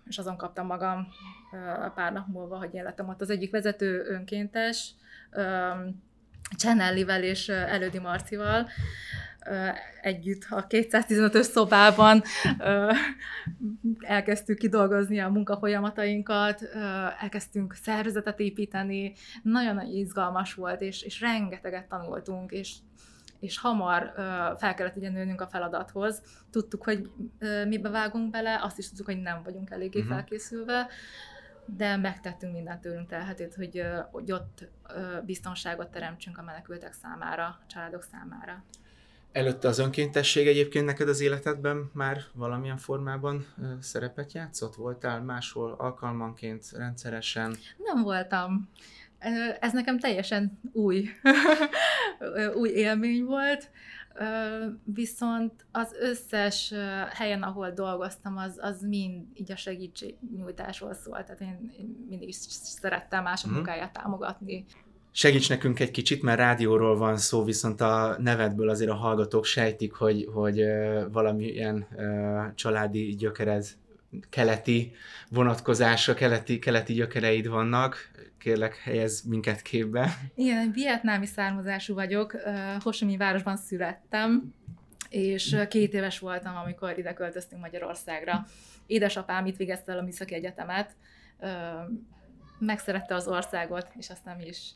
és 0.05 0.17
azon 0.17 0.37
kaptam 0.37 0.65
magam 0.65 1.07
pár 1.95 2.11
nap 2.13 2.27
múlva, 2.27 2.57
hogy 2.57 2.73
én 2.73 2.83
lettem 2.83 3.09
ott 3.09 3.21
az 3.21 3.29
egyik 3.29 3.51
vezető 3.51 4.05
önkéntes, 4.05 4.93
Csenellivel 6.57 7.23
és 7.23 7.49
Elődi 7.49 7.99
Marcival 7.99 8.67
együtt 10.01 10.45
a 10.49 10.67
215-ös 10.67 11.41
szobában 11.41 12.21
elkezdtük 13.99 14.57
kidolgozni 14.57 15.19
a 15.19 15.29
munkafolyamatainkat, 15.29 16.61
elkezdtünk 17.19 17.73
szervezetet 17.73 18.39
építeni, 18.39 19.13
nagyon 19.43 19.81
izgalmas 19.81 20.53
volt, 20.53 20.81
és, 20.81 21.01
és 21.01 21.21
rengeteget 21.21 21.87
tanultunk, 21.87 22.51
és 22.51 22.75
és 23.41 23.59
hamar 23.59 24.11
fel 24.57 24.73
kellett 24.75 24.95
ugye 24.95 25.09
nőnünk 25.09 25.41
a 25.41 25.47
feladathoz. 25.47 26.21
Tudtuk, 26.51 26.83
hogy 26.83 27.11
mibe 27.67 27.89
vágunk 27.89 28.29
bele, 28.29 28.59
azt 28.63 28.77
is 28.77 28.87
tudtuk, 28.87 29.05
hogy 29.05 29.21
nem 29.21 29.43
vagyunk 29.43 29.69
eléggé 29.69 29.99
uh-huh. 29.99 30.15
felkészülve, 30.15 30.87
de 31.65 31.95
megtettünk 31.95 32.53
mindent 32.53 32.81
tőlünk 32.81 33.07
telhetőt, 33.07 33.53
hogy, 33.53 33.83
hogy 34.11 34.31
ott 34.31 34.67
biztonságot 35.25 35.91
teremtsünk 35.91 36.37
a 36.37 36.41
menekültek 36.41 36.93
számára, 36.93 37.43
a 37.43 37.59
családok 37.67 38.03
számára. 38.11 38.63
Előtte 39.31 39.67
az 39.67 39.79
önkéntesség 39.79 40.47
egyébként 40.47 40.85
neked 40.85 41.09
az 41.09 41.21
életedben 41.21 41.89
már 41.93 42.21
valamilyen 42.33 42.77
formában 42.77 43.45
szerepet 43.79 44.33
játszott? 44.33 44.75
Voltál 44.75 45.21
máshol 45.21 45.75
alkalmanként, 45.77 46.71
rendszeresen? 46.71 47.55
Nem 47.77 48.03
voltam. 48.03 48.69
Ez 49.59 49.73
nekem 49.73 49.99
teljesen 49.99 50.59
új, 50.71 51.09
új 52.59 52.69
élmény 52.69 53.23
volt, 53.23 53.69
viszont 54.83 55.65
az 55.71 55.95
összes 55.99 56.73
helyen, 57.13 57.43
ahol 57.43 57.71
dolgoztam, 57.71 58.37
az, 58.37 58.57
az 58.61 58.81
mind 58.81 59.25
így 59.33 59.51
a 59.51 59.55
segítségnyújtásról 59.55 60.93
szólt. 60.93 61.25
Tehát 61.25 61.41
én, 61.41 61.71
mindig 62.09 62.27
is 62.27 62.35
szerettem 62.49 63.23
mások 63.23 63.51
mm. 63.51 63.53
munkáját 63.53 63.93
támogatni. 63.93 64.65
Segíts 65.11 65.49
nekünk 65.49 65.79
egy 65.79 65.91
kicsit, 65.91 66.21
mert 66.21 66.39
rádióról 66.39 66.97
van 66.97 67.17
szó, 67.17 67.43
viszont 67.43 67.81
a 67.81 68.15
nevedből 68.19 68.69
azért 68.69 68.91
a 68.91 68.95
hallgatók 68.95 69.45
sejtik, 69.45 69.93
hogy, 69.93 70.29
hogy 70.33 70.63
valamilyen 71.11 71.87
családi 72.55 73.15
gyökered 73.15 73.65
keleti 74.29 74.93
vonatkozása, 75.29 76.13
keleti, 76.13 76.59
keleti 76.59 76.93
gyökereid 76.93 77.47
vannak. 77.47 78.10
Kérlek, 78.41 78.75
helyez 78.75 79.21
minket 79.21 79.61
képbe. 79.61 80.17
Igen, 80.35 80.71
vietnámi 80.71 81.25
származású 81.25 81.93
vagyok, 81.93 82.35
Hosimi 82.79 83.17
városban 83.17 83.57
születtem, 83.57 84.53
és 85.09 85.57
két 85.69 85.93
éves 85.93 86.19
voltam, 86.19 86.55
amikor 86.55 86.97
ide 86.97 87.13
költöztünk 87.13 87.61
Magyarországra. 87.61 88.45
Édesapám 88.85 89.45
itt 89.45 89.55
végezte 89.57 89.91
el 89.91 89.97
a 89.97 90.01
Műszaki 90.01 90.33
Egyetemet, 90.33 90.95
megszerette 92.59 93.15
az 93.15 93.27
országot, 93.27 93.87
és 93.97 94.09
aztán 94.09 94.37
mi 94.37 94.45
is 94.45 94.69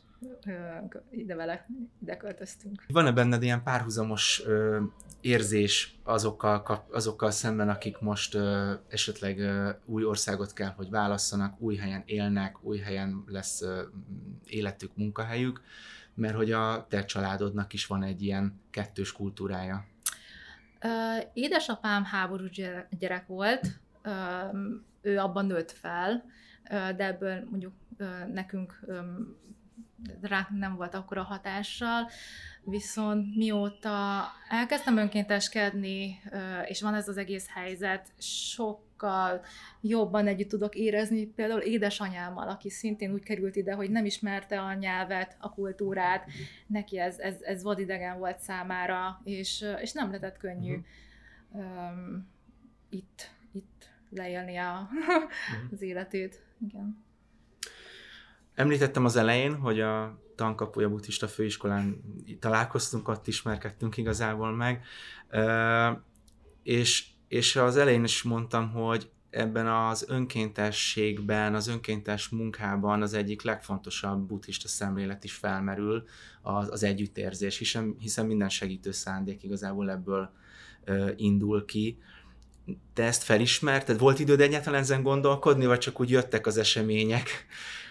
ide 1.10 1.34
vele 1.34 1.66
ide 2.02 2.16
költöztünk. 2.16 2.84
Van-e 2.88 3.12
benned 3.12 3.42
ilyen 3.42 3.62
párhuzamos 3.62 4.42
ö, 4.46 4.82
érzés 5.20 5.98
azokkal, 6.04 6.62
kap, 6.62 6.92
azokkal 6.92 7.30
szemben, 7.30 7.68
akik 7.68 7.98
most 7.98 8.34
ö, 8.34 8.72
esetleg 8.88 9.38
ö, 9.38 9.70
új 9.84 10.04
országot 10.04 10.52
kell, 10.52 10.70
hogy 10.70 10.90
válasszanak, 10.90 11.60
új 11.60 11.76
helyen 11.76 12.02
élnek, 12.06 12.64
új 12.64 12.78
helyen 12.78 13.24
lesz 13.26 13.62
ö, 13.62 13.82
életük, 14.46 14.96
munkahelyük, 14.96 15.60
mert 16.14 16.36
hogy 16.36 16.52
a 16.52 16.86
te 16.88 17.04
családodnak 17.04 17.72
is 17.72 17.86
van 17.86 18.02
egy 18.02 18.22
ilyen 18.22 18.60
kettős 18.70 19.12
kultúrája. 19.12 19.84
Édesapám 21.32 22.04
háborús 22.04 22.60
gyerek 22.98 23.26
volt, 23.26 23.80
ő 25.00 25.18
abban 25.18 25.46
nőtt 25.46 25.70
fel, 25.70 26.24
de 26.68 27.06
ebből 27.06 27.46
mondjuk 27.50 27.72
nekünk 28.32 28.80
rá 30.20 30.48
nem 30.50 30.76
volt 30.76 30.94
akkora 30.94 31.22
hatással, 31.22 32.10
viszont 32.64 33.36
mióta 33.36 34.24
elkezdtem 34.48 34.96
önkénteskedni, 34.96 36.20
és 36.64 36.82
van 36.82 36.94
ez 36.94 37.08
az 37.08 37.16
egész 37.16 37.48
helyzet, 37.48 38.12
sokkal 38.18 39.44
jobban 39.80 40.26
együtt 40.26 40.48
tudok 40.48 40.74
érezni 40.74 41.26
például 41.26 41.60
édesanyámmal, 41.60 42.48
aki 42.48 42.70
szintén 42.70 43.12
úgy 43.12 43.22
került 43.22 43.56
ide, 43.56 43.74
hogy 43.74 43.90
nem 43.90 44.04
ismerte 44.04 44.60
a 44.60 44.74
nyelvet, 44.74 45.36
a 45.40 45.50
kultúrát, 45.50 46.30
neki 46.66 46.98
ez, 46.98 47.18
ez, 47.18 47.40
ez 47.40 47.62
vadidegen 47.62 48.18
volt 48.18 48.38
számára, 48.38 49.20
és, 49.24 49.64
és 49.80 49.92
nem 49.92 50.06
lehetett 50.06 50.38
könnyű 50.38 50.80
um, 51.50 52.28
itt, 52.88 53.30
itt 53.52 53.90
leélni 54.10 54.56
a, 54.56 54.88
mhm. 54.90 55.72
az 55.72 55.82
életét. 55.82 56.42
Igen. 56.66 57.04
Említettem 58.56 59.04
az 59.04 59.16
elején, 59.16 59.54
hogy 59.54 59.80
a 59.80 60.18
Tankapuja 60.34 60.88
Buddhista 60.88 61.28
Főiskolán 61.28 62.00
találkoztunk, 62.40 63.08
ott 63.08 63.26
ismerkedtünk 63.26 63.96
igazából 63.96 64.52
meg, 64.52 64.84
és, 66.62 67.06
és 67.28 67.56
az 67.56 67.76
elején 67.76 68.04
is 68.04 68.22
mondtam, 68.22 68.70
hogy 68.70 69.10
ebben 69.30 69.66
az 69.66 70.04
önkéntességben, 70.08 71.54
az 71.54 71.68
önkéntes 71.68 72.28
munkában 72.28 73.02
az 73.02 73.14
egyik 73.14 73.42
legfontosabb 73.42 74.26
buddhista 74.26 74.68
szemlélet 74.68 75.24
is 75.24 75.32
felmerül, 75.32 76.04
az, 76.42 76.68
az 76.70 76.82
együttérzés, 76.82 77.58
hiszen, 77.58 77.96
hiszen 77.98 78.26
minden 78.26 78.48
segítő 78.48 78.90
szándék 78.90 79.42
igazából 79.42 79.90
ebből 79.90 80.30
indul 81.16 81.64
ki. 81.64 81.98
Te 82.92 83.02
ezt 83.04 83.22
felismerted? 83.22 83.98
Volt 83.98 84.18
időd 84.18 84.40
egyáltalán 84.40 84.80
ezen 84.80 85.02
gondolkodni, 85.02 85.66
vagy 85.66 85.78
csak 85.78 86.00
úgy 86.00 86.10
jöttek 86.10 86.46
az 86.46 86.56
események? 86.56 87.46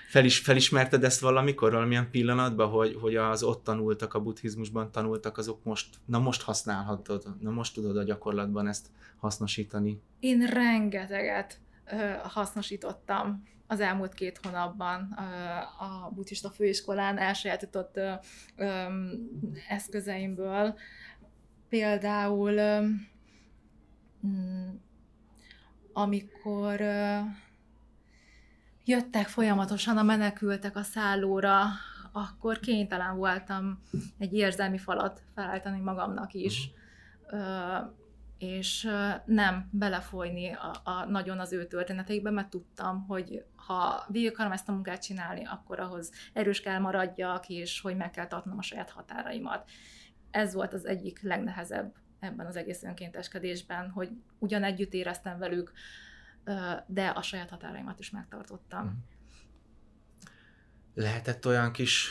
Felis, 0.08 0.40
felismerted 0.40 1.04
ezt 1.04 1.20
valamikor, 1.20 1.72
valamilyen 1.72 2.10
pillanatban, 2.10 2.70
hogy, 2.70 2.98
hogy 3.02 3.16
az 3.16 3.44
ott 3.44 3.64
tanultak, 3.64 4.14
a 4.14 4.22
buddhizmusban 4.22 4.92
tanultak, 4.92 5.38
azok 5.38 5.64
most, 5.64 5.96
na 6.06 6.20
most 6.20 6.42
használhatod, 6.42 7.24
na 7.40 7.52
most 7.52 7.74
tudod 7.74 7.98
a 7.98 8.04
gyakorlatban 8.04 8.68
ezt 8.68 8.88
hasznosítani? 9.18 10.02
Én 10.20 10.46
rengeteget 10.46 11.60
ö, 11.92 11.96
hasznosítottam 12.24 13.44
az 13.68 13.80
elmúlt 13.80 14.14
két 14.14 14.40
hónapban 14.44 15.12
a 15.80 16.10
buddhista 16.14 16.50
főiskolán 16.50 17.18
elsajátított 17.18 18.00
eszközeimből. 19.70 20.76
Például 21.70 22.52
mm, 24.28 24.70
amikor 25.94 26.82
jöttek 28.86 29.28
folyamatosan 29.28 29.98
a 29.98 30.04
menekültek 30.04 30.76
a 30.76 30.84
szállóra, 30.84 31.64
akkor 32.12 32.60
kénytelen 32.60 33.18
voltam 33.18 33.82
egy 34.18 34.34
érzelmi 34.34 34.78
falat 34.78 35.22
felállítani 35.36 35.80
magamnak 35.80 36.34
is, 36.34 36.70
uh-huh. 37.32 37.94
és 38.38 38.90
nem 39.26 39.70
belefolyni 39.72 40.52
a, 40.52 40.76
a, 40.84 41.06
nagyon 41.06 41.40
az 41.40 41.54
ő 41.54 41.66
történeteikbe, 41.66 42.30
mert 42.30 42.50
tudtam, 42.50 43.06
hogy 43.08 43.46
ha 43.56 44.06
végig 44.08 44.32
akarom 44.32 44.52
ezt 44.52 44.70
a 44.70 44.72
munkát 44.72 45.04
csinálni, 45.04 45.46
akkor 45.46 45.80
ahhoz 45.80 46.12
erős 46.34 46.62
kell 46.62 46.80
maradjak, 46.80 47.50
és 47.50 47.82
hogy 47.82 47.96
meg 47.96 48.12
kell 48.12 48.28
tartanom 48.28 48.58
a 48.58 48.62
saját 48.62 48.90
határaimat. 48.90 49.70
Ez 50.32 50.54
volt 50.54 50.74
az 50.74 50.86
egyik 50.86 51.22
legnehezebb 51.22 51.94
ebben 52.20 52.46
az 52.46 52.56
egész 52.56 52.84
önkénteskedésben, 52.84 53.90
hogy 53.90 54.10
ugyan 54.40 54.64
együtt 54.64 54.94
éreztem 54.94 55.38
velük, 55.38 55.72
de 56.88 57.08
a 57.08 57.22
saját 57.22 57.50
határaimat 57.50 58.00
is 58.00 58.10
megtartottam. 58.10 58.86
Mhm. 58.86 58.96
Lehetett 60.94 61.46
olyan 61.46 61.72
kis 61.72 62.10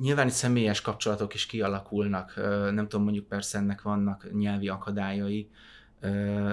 nyilván 0.00 0.26
itt 0.26 0.32
személyes 0.32 0.80
kapcsolatok 0.80 1.34
is 1.34 1.46
kialakulnak, 1.46 2.36
nem 2.72 2.88
tudom, 2.88 3.02
mondjuk 3.02 3.26
persze 3.26 3.58
ennek 3.58 3.82
vannak 3.82 4.32
nyelvi 4.32 4.68
akadályai, 4.68 5.50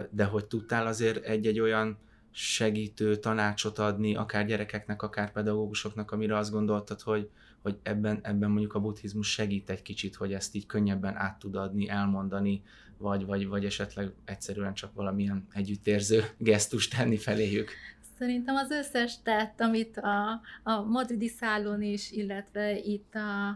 de 0.10 0.25
hogy 0.25 0.46
tudtál 0.46 0.88
azért 0.88 1.24
egy-egy 1.24 1.60
olyan 1.60 1.98
segítő 2.38 3.15
tanácsot 3.15 3.80
adni, 3.80 4.15
akár 4.15 4.46
gyerekeknek, 4.46 5.01
akár 5.01 5.32
pedagógusoknak, 5.32 6.12
amire 6.12 6.38
azt 6.38 6.51
gondoltad, 6.51 7.01
hogy, 7.01 7.30
hogy 7.62 7.77
ebben, 7.84 8.20
ebben 8.22 8.50
mondjuk 8.50 8.74
a 8.74 8.80
buddhizmus 8.80 9.32
segít 9.32 9.70
egy 9.70 9.82
kicsit, 9.82 10.15
hogy 10.15 10.34
ezt 10.34 10.56
így 10.56 10.65
könnyebben 10.65 11.15
át 11.15 11.39
tud 11.39 11.56
adni, 11.56 11.89
elmondani, 11.89 12.63
vagy, 12.98 13.25
vagy, 13.25 13.48
vagy 13.48 13.65
esetleg 13.65 14.12
egyszerűen 14.25 14.74
csak 14.74 14.94
valamilyen 14.94 15.48
együttérző 15.54 16.24
gesztust 16.38 16.96
tenni 16.96 17.18
feléjük? 17.18 17.72
Szerintem 18.18 18.56
az 18.56 18.72
összes 18.72 19.22
tett, 19.24 19.62
amit 19.62 19.98
a, 19.98 20.42
a 20.63 20.82
madridi 20.82 21.27
szállón 21.27 21.82
is, 21.82 22.12
illetve 22.12 22.77
itt 22.77 23.13
a, 23.15 23.48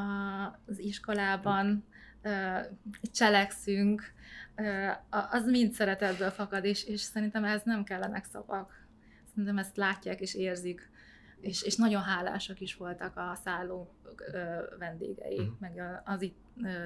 a, 0.00 0.60
az 0.66 0.78
iskolában 0.78 1.84
cselekszünk, 3.02 4.12
az 5.30 5.46
mind 5.46 5.72
szeretetből 5.72 6.30
fakad, 6.30 6.64
és, 6.64 6.84
és 6.84 7.00
szerintem 7.00 7.44
ez 7.44 7.62
nem 7.64 7.84
kellenek 7.84 8.24
szavak. 8.24 8.86
Szerintem 9.28 9.58
ezt 9.58 9.76
látják 9.76 10.20
és 10.20 10.34
érzik, 10.34 10.90
és, 11.40 11.62
és 11.62 11.76
nagyon 11.76 12.02
hálásak 12.02 12.60
is 12.60 12.74
voltak 12.76 13.16
a 13.16 13.38
szálló 13.44 13.94
vendégei, 14.78 15.38
uh-huh. 15.38 15.54
meg 15.58 16.02
az 16.04 16.22
itt 16.22 16.38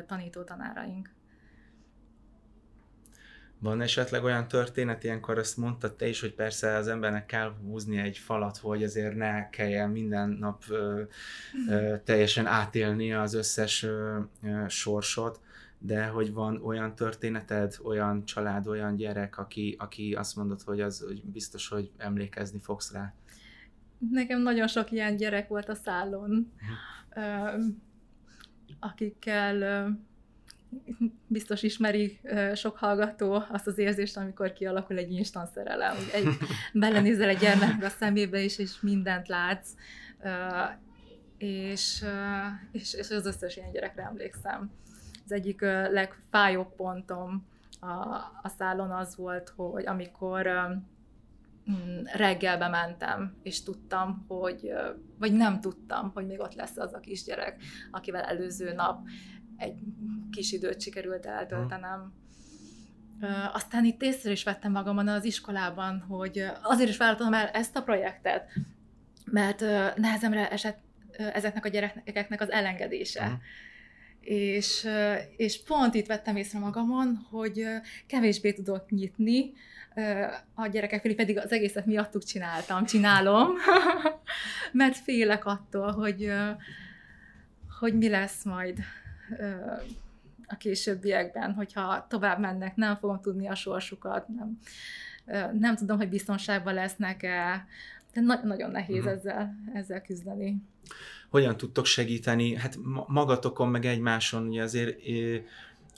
tanító 0.07 0.43
tanáraink. 0.43 1.11
Van 3.65 3.81
esetleg 3.81 4.25
olyan 4.25 4.49
történet, 4.49 5.05
ilyenkor 5.05 5.39
azt 5.39 5.57
mondtad 5.57 5.97
te 5.97 6.09
is, 6.09 6.21
hogy 6.21 6.35
persze 6.35 6.77
az 6.77 6.89
embernek 6.89 7.27
kell 7.27 7.55
húzni 7.63 7.99
egy 7.99 8.19
falat, 8.19 8.57
hogy 8.57 8.85
azért 8.85 9.15
ne 9.15 9.51
kelljen 9.51 9.91
minden 9.91 10.31
nap 10.31 10.63
ö, 10.69 11.03
ö, 11.69 11.95
teljesen 12.05 12.47
átélni 12.47 13.13
az 13.13 13.35
összes 13.35 13.83
ö, 13.83 14.19
ö, 14.43 14.65
sorsot, 14.69 15.41
de 15.79 16.07
hogy 16.07 16.33
van 16.33 16.61
olyan 16.63 16.95
történeted, 16.95 17.77
olyan 17.83 18.25
család, 18.25 18.67
olyan 18.67 18.97
gyerek, 18.97 19.39
aki, 19.39 19.77
aki 19.79 20.15
azt 20.15 20.37
mondod, 20.37 20.63
hogy 20.63 20.81
az 20.81 21.01
hogy 21.07 21.25
biztos, 21.25 21.69
hogy 21.69 21.91
emlékezni 21.97 22.59
fogsz 22.59 22.93
rá. 22.93 23.15
Nekem 24.11 24.41
nagyon 24.43 24.67
sok 24.67 24.91
ilyen 24.91 25.17
gyerek 25.17 25.49
volt 25.49 25.69
a 25.69 25.75
szállon, 25.75 26.53
uh-huh. 27.15 27.65
akikkel 28.81 29.87
biztos 31.27 31.63
ismeri 31.63 32.21
sok 32.55 32.77
hallgató 32.77 33.43
azt 33.51 33.67
az 33.67 33.79
érzést, 33.79 34.17
amikor 34.17 34.53
kialakul 34.53 34.97
egy 34.97 35.13
instant 35.13 35.53
szerelem. 35.53 35.97
Egy, 36.13 36.29
belenézel 36.73 37.29
egy 37.29 37.39
gyermeknek 37.39 37.85
a 37.85 37.89
szemébe 37.89 38.41
is, 38.41 38.59
és 38.59 38.81
mindent 38.81 39.29
látsz. 39.29 39.71
És, 41.39 42.05
és, 42.73 42.95
és 42.95 43.11
az 43.11 43.27
összes 43.27 43.57
ilyen 43.57 43.73
gyerekre 43.73 44.03
emlékszem. 44.03 44.71
Az 45.25 45.33
egyik 45.33 45.61
legfájóbb 45.91 46.75
pontom 46.75 47.47
a, 47.81 48.17
a 48.43 48.49
szálon 48.59 48.91
az 48.91 49.17
volt, 49.17 49.53
hogy 49.57 49.87
amikor 49.87 50.49
mm, 51.71 52.03
reggelbe 52.17 52.69
mentem, 52.69 53.37
és 53.43 53.63
tudtam, 53.63 54.25
hogy, 54.29 54.73
vagy 55.19 55.33
nem 55.33 55.61
tudtam, 55.61 56.11
hogy 56.15 56.27
még 56.27 56.41
ott 56.41 56.55
lesz 56.55 56.77
az 56.77 56.95
a 56.95 57.01
kisgyerek, 57.01 57.63
akivel 57.91 58.23
előző 58.23 58.73
nap 58.73 59.07
egy 59.57 59.79
kis 60.31 60.53
időt 60.53 60.81
sikerült 60.81 61.27
eltöltenem. 61.27 62.13
Aztán 63.53 63.85
itt 63.85 64.03
észre 64.03 64.31
is 64.31 64.45
vettem 64.45 64.73
magamon 64.73 65.09
az 65.09 65.25
iskolában, 65.25 66.01
hogy 66.01 66.45
azért 66.63 66.89
is 66.89 66.97
vállaltam 66.97 67.35
el 67.35 67.49
ezt 67.49 67.77
a 67.77 67.83
projektet, 67.83 68.51
mert 69.25 69.61
nehezemre 69.97 70.51
esett 70.51 70.83
ezeknek 71.17 71.65
a 71.65 71.69
gyerekeknek 71.69 72.41
az 72.41 72.51
elengedése. 72.51 73.39
És, 74.21 74.89
és 75.37 75.63
pont 75.63 75.95
itt 75.95 76.07
vettem 76.07 76.37
észre 76.37 76.59
magamon, 76.59 77.27
hogy 77.31 77.67
kevésbé 78.07 78.53
tudok 78.53 78.91
nyitni, 78.91 79.53
a 80.55 80.67
gyerekek 80.67 81.01
felé 81.01 81.15
pedig 81.15 81.39
az 81.39 81.53
egészet 81.53 81.87
miattuk 81.87 82.25
csináltam, 82.25 82.85
csinálom, 82.85 83.49
mert 84.73 84.97
félek 84.97 85.45
attól, 85.45 85.93
hogy, 85.93 86.33
hogy 87.81 87.97
mi 87.97 88.09
lesz 88.09 88.45
majd 88.45 88.79
a 90.47 90.57
későbbiekben, 90.57 91.53
hogyha 91.53 92.07
tovább 92.09 92.41
mennek, 92.41 92.77
nem 92.77 92.97
fogom 92.97 93.21
tudni 93.21 93.49
a 93.49 93.55
sorsukat, 93.55 94.27
nem, 94.29 94.59
nem 95.59 95.77
tudom, 95.77 95.97
hogy 95.97 96.09
biztonságban 96.09 96.75
lesznek-e, 96.75 97.67
de 98.13 98.21
na- 98.21 98.45
nagyon 98.45 98.71
nehéz 98.71 98.99
uh-huh. 98.99 99.13
ezzel, 99.13 99.55
ezzel 99.73 100.03
küzdeni. 100.03 100.63
Hogyan 101.31 101.57
tudtok 101.57 101.85
segíteni? 101.85 102.57
Hát 102.57 102.79
magatokon, 103.07 103.69
meg 103.69 103.85
egymáson, 103.85 104.47
ugye 104.47 104.63
azért 104.63 104.99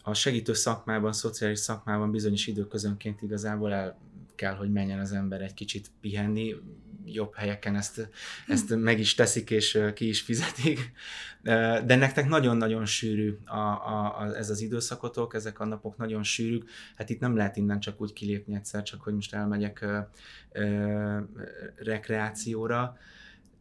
a 0.03 0.15
segítő 0.15 0.53
szakmában, 0.53 1.09
a 1.09 1.13
szociális 1.13 1.59
szakmában 1.59 2.11
bizonyos 2.11 2.47
időközönként 2.47 3.23
igazából 3.23 3.73
el 3.73 3.97
kell, 4.35 4.55
hogy 4.55 4.73
menjen 4.73 4.99
az 4.99 5.13
ember 5.13 5.41
egy 5.41 5.55
kicsit 5.55 5.91
pihenni, 6.01 6.55
jobb 7.07 7.35
helyeken 7.35 7.77
ezt, 7.77 8.09
ezt 8.47 8.77
meg 8.77 8.99
is 8.99 9.15
teszik, 9.15 9.51
és 9.51 9.79
ki 9.95 10.09
is 10.09 10.21
fizetik. 10.21 10.93
De 11.87 11.97
nektek 11.97 12.29
nagyon-nagyon 12.29 12.87
sűrű 12.87 13.39
a, 13.45 13.59
a, 13.59 14.19
a, 14.21 14.37
ez 14.37 14.51
az 14.51 14.61
időszakotok, 14.61 15.35
ezek 15.35 15.61
a 15.61 15.65
napok 15.65 15.97
nagyon 15.97 16.23
sűrűk. 16.23 16.71
Hát 16.97 17.11
itt 17.11 17.21
nem 17.21 17.37
lehet 17.37 17.57
innen 17.57 17.81
csak 17.81 18.01
úgy 18.01 18.13
kilépni 18.13 18.55
egyszer, 18.55 18.83
csak 18.83 19.03
hogy 19.03 19.15
most 19.15 19.35
elmegyek 19.35 19.81
ö, 19.81 19.99
ö, 20.53 21.19
rekreációra 21.77 22.97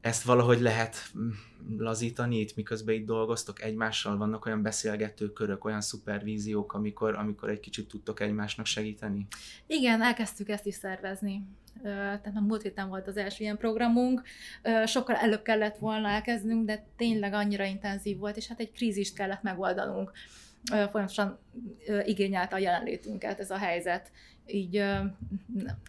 ezt 0.05 0.23
valahogy 0.23 0.59
lehet 0.59 0.97
mm, 1.17 1.29
lazítani 1.77 2.39
itt, 2.39 2.55
miközben 2.55 2.95
itt 2.95 3.05
dolgoztok 3.05 3.61
egymással, 3.61 4.17
vannak 4.17 4.45
olyan 4.45 4.61
beszélgető 4.61 5.31
körök, 5.31 5.65
olyan 5.65 5.81
szupervíziók, 5.81 6.73
amikor, 6.73 7.15
amikor 7.15 7.49
egy 7.49 7.59
kicsit 7.59 7.87
tudtok 7.87 8.19
egymásnak 8.19 8.65
segíteni? 8.65 9.27
Igen, 9.67 10.01
elkezdtük 10.01 10.49
ezt 10.49 10.65
is 10.65 10.73
szervezni. 10.73 11.43
Tehát 11.83 12.35
a 12.35 12.39
múlt 12.39 12.61
héten 12.61 12.87
volt 12.87 13.07
az 13.07 13.17
első 13.17 13.43
ilyen 13.43 13.57
programunk, 13.57 14.21
sokkal 14.85 15.15
előbb 15.15 15.41
kellett 15.41 15.77
volna 15.77 16.07
elkezdnünk, 16.07 16.65
de 16.65 16.85
tényleg 16.95 17.33
annyira 17.33 17.63
intenzív 17.63 18.17
volt, 18.17 18.37
és 18.37 18.47
hát 18.47 18.59
egy 18.59 18.71
krízist 18.71 19.15
kellett 19.15 19.41
megoldanunk. 19.41 20.11
Folyamatosan 20.71 21.39
igényelte 22.05 22.55
a 22.55 22.59
jelenlétünket 22.59 23.39
ez 23.39 23.51
a 23.51 23.57
helyzet, 23.57 24.11
így 24.47 24.83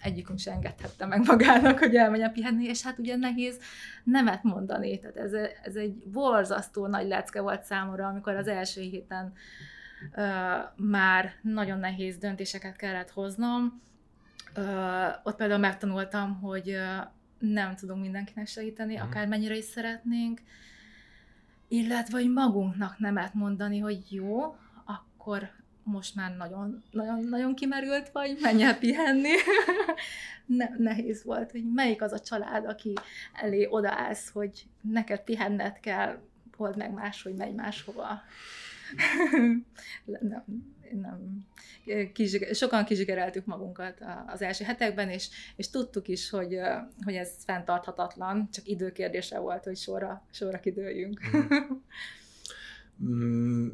egyikünk 0.03 0.39
sem 0.39 0.55
engedhette 0.55 1.07
meg 1.07 1.27
magának, 1.27 1.79
hogy 1.79 1.95
elmenjen 1.95 2.33
pihenni, 2.33 2.65
és 2.65 2.83
hát 2.83 2.99
ugye 2.99 3.17
nehéz 3.17 3.59
nemet 4.05 4.43
mondani. 4.43 4.99
Tehát 4.99 5.17
ez, 5.17 5.33
ez 5.63 5.75
egy 5.75 6.09
borzasztó 6.13 6.87
nagy 6.87 7.07
lecke 7.07 7.41
volt 7.41 7.63
számomra, 7.63 8.07
amikor 8.07 8.35
az 8.35 8.49
első 8.49 8.81
héten 8.81 9.33
uh, 10.13 10.25
már 10.77 11.33
nagyon 11.43 11.79
nehéz 11.79 12.17
döntéseket 12.19 12.77
kellett 12.77 13.11
hoznom. 13.11 13.83
Uh, 14.57 15.09
ott 15.23 15.37
például 15.37 15.61
megtanultam, 15.61 16.41
hogy 16.41 16.69
uh, 16.71 17.07
nem 17.39 17.75
tudunk 17.75 18.01
mindenkinek 18.01 18.47
segíteni, 18.47 18.97
mm. 18.97 19.01
akármennyire 19.01 19.57
is 19.57 19.65
szeretnénk, 19.65 20.41
illetve 21.69 22.19
hogy 22.19 22.33
magunknak 22.33 22.99
nemet 22.99 23.35
mondani, 23.35 23.79
hogy 23.79 24.13
jó, 24.13 24.57
akkor 25.27 25.51
most 25.83 26.15
már 26.15 26.37
nagyon, 26.37 26.83
nagyon, 26.91 27.25
nagyon 27.25 27.55
kimerült 27.55 28.09
vagy, 28.09 28.39
menj 28.41 28.63
el 28.63 28.79
pihenni. 28.79 29.33
ne, 30.47 30.69
nehéz 30.79 31.25
volt, 31.25 31.51
hogy 31.51 31.73
melyik 31.73 32.03
az 32.03 32.13
a 32.13 32.21
család, 32.21 32.65
aki 32.67 32.93
elé 33.33 33.67
odaállsz, 33.71 34.31
hogy 34.31 34.67
neked 34.81 35.21
pihenned 35.21 35.81
kell, 35.81 36.19
old 36.57 36.77
meg 36.77 36.93
más, 36.93 37.23
hogy 37.23 37.35
megy 37.35 37.55
máshova. 37.55 38.23
nem, 40.05 40.45
nem. 40.91 41.47
Kizsiger, 42.13 42.55
sokan 42.55 42.85
kizsigereltük 42.85 43.45
magunkat 43.45 44.01
az 44.27 44.43
első 44.43 44.65
hetekben, 44.65 45.11
és, 45.11 45.29
és 45.57 45.71
tudtuk 45.71 46.09
is, 46.09 46.31
hogy, 46.31 46.59
hogy 47.05 47.15
ez 47.15 47.31
fenntarthatatlan, 47.45 48.49
csak 48.53 48.67
időkérdése 48.67 49.39
volt, 49.39 49.65
hogy 49.65 49.77
sorra, 49.77 50.27
sorra 50.31 50.61
kidőljünk. 50.61 51.21
Mm. 51.37 51.41
Mm, 53.05 53.69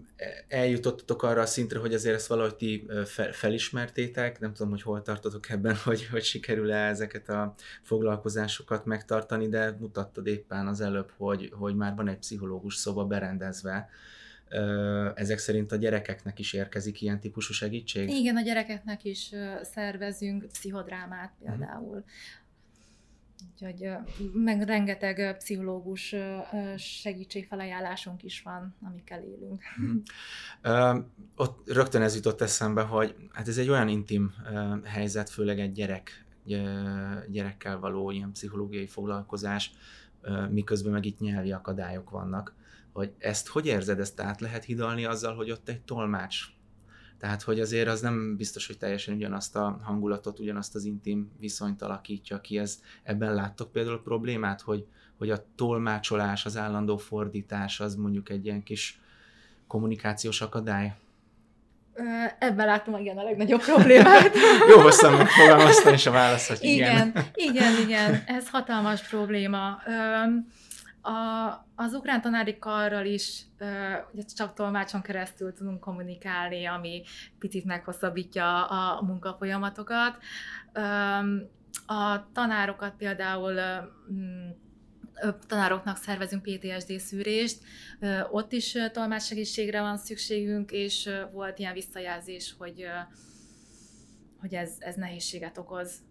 eljutottatok 0.48 1.22
arra 1.22 1.40
a 1.40 1.46
szintre, 1.46 1.78
hogy 1.78 1.94
azért 1.94 2.14
ezt 2.14 2.26
valahogy 2.26 2.54
ti 2.54 2.86
felismertétek, 3.32 4.40
nem 4.40 4.52
tudom, 4.52 4.70
hogy 4.70 4.82
hol 4.82 5.02
tartotok 5.02 5.50
ebben, 5.50 5.76
hogy, 5.84 6.06
hogy 6.06 6.22
sikerül-e 6.22 6.86
ezeket 6.88 7.28
a 7.28 7.54
foglalkozásokat 7.82 8.84
megtartani, 8.84 9.48
de 9.48 9.76
mutattad 9.80 10.26
éppen 10.26 10.66
az 10.66 10.80
előbb, 10.80 11.12
hogy, 11.16 11.52
hogy 11.54 11.76
már 11.76 11.94
van 11.94 12.08
egy 12.08 12.18
pszichológus 12.18 12.74
szoba 12.74 13.04
berendezve, 13.04 13.88
ezek 15.14 15.38
szerint 15.38 15.72
a 15.72 15.76
gyerekeknek 15.76 16.38
is 16.38 16.52
érkezik 16.52 17.00
ilyen 17.02 17.20
típusú 17.20 17.52
segítség? 17.52 18.08
Igen, 18.08 18.36
a 18.36 18.42
gyerekeknek 18.42 19.04
is 19.04 19.30
szervezünk 19.62 20.44
pszichodrámát 20.44 21.32
például. 21.44 22.04
Úgyhogy 23.50 23.90
meg 24.32 24.62
rengeteg 24.62 25.36
pszichológus 25.36 26.14
segítségfelajánlásunk 26.76 28.22
is 28.22 28.42
van, 28.42 28.76
amikkel 28.82 29.22
élünk. 29.22 29.62
Uh, 30.64 31.04
ott 31.36 31.70
rögtön 31.70 32.02
ez 32.02 32.14
jutott 32.14 32.40
eszembe, 32.40 32.82
hogy 32.82 33.14
hát 33.32 33.48
ez 33.48 33.58
egy 33.58 33.68
olyan 33.68 33.88
intim 33.88 34.32
helyzet, 34.84 35.30
főleg 35.30 35.60
egy 35.60 35.72
gyerek, 35.72 36.24
gyerekkel 37.28 37.78
való 37.78 38.10
ilyen 38.10 38.32
pszichológiai 38.32 38.86
foglalkozás, 38.86 39.72
miközben 40.50 40.92
meg 40.92 41.04
itt 41.04 41.18
nyelvi 41.18 41.52
akadályok 41.52 42.10
vannak, 42.10 42.54
hogy 42.92 43.12
ezt 43.18 43.48
hogy 43.48 43.66
érzed, 43.66 44.00
ezt 44.00 44.20
át 44.20 44.40
lehet 44.40 44.64
hidalni 44.64 45.04
azzal, 45.04 45.34
hogy 45.34 45.50
ott 45.50 45.68
egy 45.68 45.80
tolmács 45.80 46.44
tehát, 47.22 47.42
hogy 47.42 47.60
azért 47.60 47.88
az 47.88 48.00
nem 48.00 48.36
biztos, 48.36 48.66
hogy 48.66 48.78
teljesen 48.78 49.14
ugyanazt 49.14 49.56
a 49.56 49.80
hangulatot, 49.82 50.38
ugyanazt 50.38 50.74
az 50.74 50.84
intim 50.84 51.30
viszonyt 51.38 51.82
alakítja 51.82 52.40
ki. 52.40 52.58
Ez, 52.58 52.80
ebben 53.02 53.34
láttok 53.34 53.72
például 53.72 54.02
problémát, 54.02 54.60
hogy, 54.60 54.86
hogy 55.18 55.30
a 55.30 55.44
tolmácsolás, 55.56 56.44
az 56.44 56.56
állandó 56.56 56.96
fordítás 56.96 57.80
az 57.80 57.94
mondjuk 57.94 58.30
egy 58.30 58.44
ilyen 58.44 58.62
kis 58.62 59.00
kommunikációs 59.66 60.40
akadály? 60.40 60.94
Ebben 62.38 62.66
látom 62.66 62.96
igen 62.96 63.18
a 63.18 63.22
legnagyobb 63.22 63.60
problémát. 63.60 64.34
Jó 64.70 64.80
hosszan 64.80 65.12
megfogalmaztam, 65.12 65.92
és 65.92 66.06
a 66.06 66.10
válasz, 66.10 66.48
hogy 66.48 66.58
igen. 66.60 67.08
Igen, 67.08 67.24
igen, 67.34 67.80
igen, 67.84 68.22
ez 68.26 68.48
hatalmas 68.48 69.08
probléma. 69.08 69.78
A, 71.02 71.50
az 71.74 71.92
ukrán 71.92 72.20
tanári 72.20 72.58
karral 72.58 73.06
is 73.06 73.46
ugye 74.12 74.22
csak 74.36 74.54
tolmácson 74.54 75.02
keresztül 75.02 75.52
tudunk 75.52 75.80
kommunikálni, 75.80 76.66
ami 76.66 77.02
picit 77.38 77.64
meghosszabbítja 77.64 78.66
a 78.66 79.02
munkafolyamatokat. 79.02 80.18
A 81.86 82.32
tanárokat 82.32 82.94
például 82.96 83.60
tanároknak 85.46 85.96
szervezünk 85.96 86.42
PTSD 86.42 86.98
szűrést, 86.98 87.58
ott 88.30 88.52
is 88.52 88.76
tolmácssegítségre 88.92 89.80
van 89.80 89.96
szükségünk, 89.96 90.70
és 90.70 91.10
volt 91.32 91.58
ilyen 91.58 91.72
visszajelzés, 91.72 92.54
hogy, 92.58 92.86
hogy 94.40 94.54
ez, 94.54 94.74
ez 94.78 94.94
nehézséget 94.94 95.58
okoz. 95.58 96.02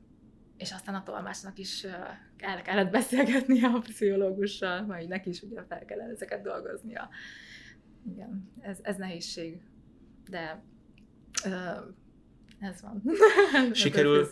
És 0.62 0.72
aztán 0.72 0.96
a 0.96 1.04
tolmácsnak 1.04 1.58
is 1.58 1.84
el 2.38 2.62
kellett 2.62 2.92
beszélgetni 2.92 3.64
a 3.64 3.80
pszichológussal, 3.80 4.82
majd 4.82 5.08
neki 5.08 5.30
is 5.30 5.42
ugye 5.42 5.64
fel 5.64 5.86
kellett 5.86 6.12
ezeket 6.12 6.42
dolgoznia. 6.42 7.10
Igen, 8.12 8.52
ez, 8.60 8.80
ez 8.82 8.98
nehézség. 8.98 9.62
De 10.30 10.64
ez 12.62 12.82
van. 12.82 13.04
Sikerül, 13.74 14.30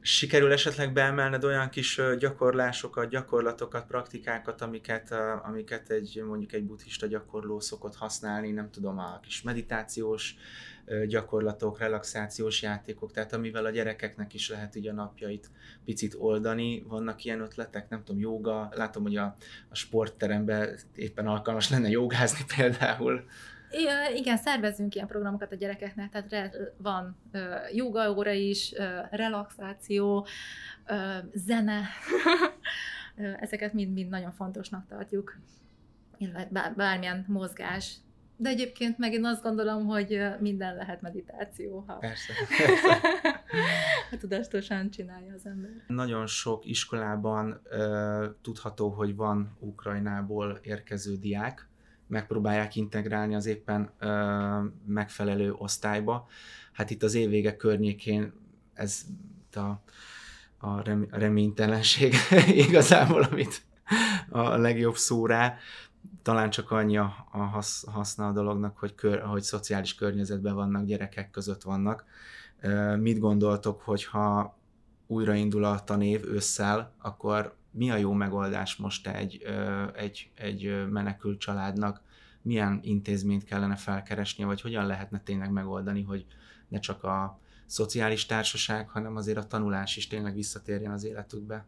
sikerül 0.00 0.52
esetleg 0.52 0.92
beemelned 0.92 1.44
olyan 1.44 1.68
kis 1.68 2.00
gyakorlásokat, 2.18 3.08
gyakorlatokat, 3.08 3.86
praktikákat, 3.86 4.60
amiket, 4.60 5.14
amiket 5.42 5.90
egy 5.90 6.22
mondjuk 6.26 6.52
egy 6.52 6.64
buddhista 6.64 7.06
gyakorló 7.06 7.60
szokott 7.60 7.94
használni, 7.94 8.50
nem 8.50 8.70
tudom, 8.70 8.98
a 8.98 9.20
kis 9.20 9.42
meditációs 9.42 10.36
gyakorlatok, 11.06 11.78
relaxációs 11.78 12.62
játékok, 12.62 13.12
tehát 13.12 13.32
amivel 13.32 13.64
a 13.64 13.70
gyerekeknek 13.70 14.34
is 14.34 14.48
lehet 14.48 14.76
így 14.76 14.88
a 14.88 14.92
napjait 14.92 15.50
picit 15.84 16.14
oldani. 16.18 16.84
Vannak 16.88 17.24
ilyen 17.24 17.40
ötletek, 17.40 17.88
nem 17.88 18.04
tudom, 18.04 18.20
joga, 18.20 18.68
látom, 18.74 19.02
hogy 19.02 19.16
a, 19.16 19.36
a 19.68 19.74
sportteremben 19.74 20.78
éppen 20.94 21.26
alkalmas 21.26 21.70
lenne 21.70 21.88
jogázni 21.88 22.44
például. 22.56 23.24
Igen, 24.14 24.36
szervezünk 24.36 24.94
ilyen 24.94 25.06
programokat 25.06 25.52
a 25.52 25.56
gyerekeknek, 25.56 26.10
tehát 26.10 26.56
van 26.76 27.16
joga 27.72 28.12
óra 28.12 28.30
is, 28.30 28.74
relaxáció, 29.10 30.26
zene, 31.32 31.82
ezeket 33.40 33.72
mind-mind 33.72 34.08
nagyon 34.08 34.32
fontosnak 34.32 34.86
tartjuk, 34.88 35.38
illetve 36.18 36.72
bármilyen 36.76 37.24
mozgás. 37.28 37.96
De 38.36 38.48
egyébként 38.48 38.98
meg 38.98 39.12
én 39.12 39.24
azt 39.24 39.42
gondolom, 39.42 39.86
hogy 39.86 40.22
minden 40.40 40.74
lehet 40.76 41.00
meditáció, 41.00 41.84
ha, 41.86 41.94
Persze. 41.94 42.32
ha 44.10 44.16
tudatosan 44.16 44.90
csinálja 44.90 45.34
az 45.34 45.46
ember. 45.46 45.70
Nagyon 45.86 46.26
sok 46.26 46.64
iskolában 46.66 47.60
uh, 47.70 48.24
tudható, 48.42 48.88
hogy 48.88 49.16
van 49.16 49.56
Ukrajnából 49.60 50.60
érkező 50.62 51.16
diák, 51.16 51.68
megpróbálják 52.12 52.76
integrálni 52.76 53.34
az 53.34 53.46
éppen 53.46 53.90
megfelelő 54.86 55.52
osztályba. 55.52 56.26
Hát 56.72 56.90
itt 56.90 57.02
az 57.02 57.14
évvége 57.14 57.56
környékén 57.56 58.32
ez 58.74 59.02
a, 59.52 59.82
a 60.66 60.82
reménytelenség 61.10 62.14
igazából, 62.68 63.22
amit 63.22 63.62
a 64.28 64.56
legjobb 64.56 64.96
szó 64.96 65.26
rá. 65.26 65.56
Talán 66.22 66.50
csak 66.50 66.70
annyi 66.70 66.96
a, 66.96 67.26
a 67.30 67.38
hasz, 67.38 67.84
haszna 67.86 68.26
a 68.26 68.32
dolognak, 68.32 68.78
hogy, 68.78 68.94
kör, 68.94 69.20
hogy 69.20 69.42
szociális 69.42 69.94
környezetben 69.94 70.54
vannak, 70.54 70.84
gyerekek 70.84 71.30
között 71.30 71.62
vannak. 71.62 72.04
Mit 72.98 73.18
gondoltok, 73.18 73.80
hogyha 73.80 74.58
újraindul 75.06 75.64
a 75.64 75.84
tanév 75.84 76.24
ősszel, 76.24 76.92
akkor 76.98 77.54
mi 77.72 77.90
a 77.90 77.96
jó 77.96 78.12
megoldás 78.12 78.76
most 78.76 79.08
egy, 79.08 79.46
egy, 79.94 80.30
egy 80.34 80.90
menekült 80.90 81.40
családnak, 81.40 82.02
milyen 82.42 82.80
intézményt 82.82 83.44
kellene 83.44 83.76
felkeresnie, 83.76 84.46
vagy 84.46 84.60
hogyan 84.60 84.86
lehetne 84.86 85.20
tényleg 85.20 85.50
megoldani, 85.50 86.02
hogy 86.02 86.26
ne 86.68 86.78
csak 86.78 87.04
a 87.04 87.40
szociális 87.66 88.26
társaság, 88.26 88.88
hanem 88.88 89.16
azért 89.16 89.38
a 89.38 89.46
tanulás 89.46 89.96
is 89.96 90.06
tényleg 90.06 90.34
visszatérjen 90.34 90.92
az 90.92 91.04
életükbe? 91.04 91.64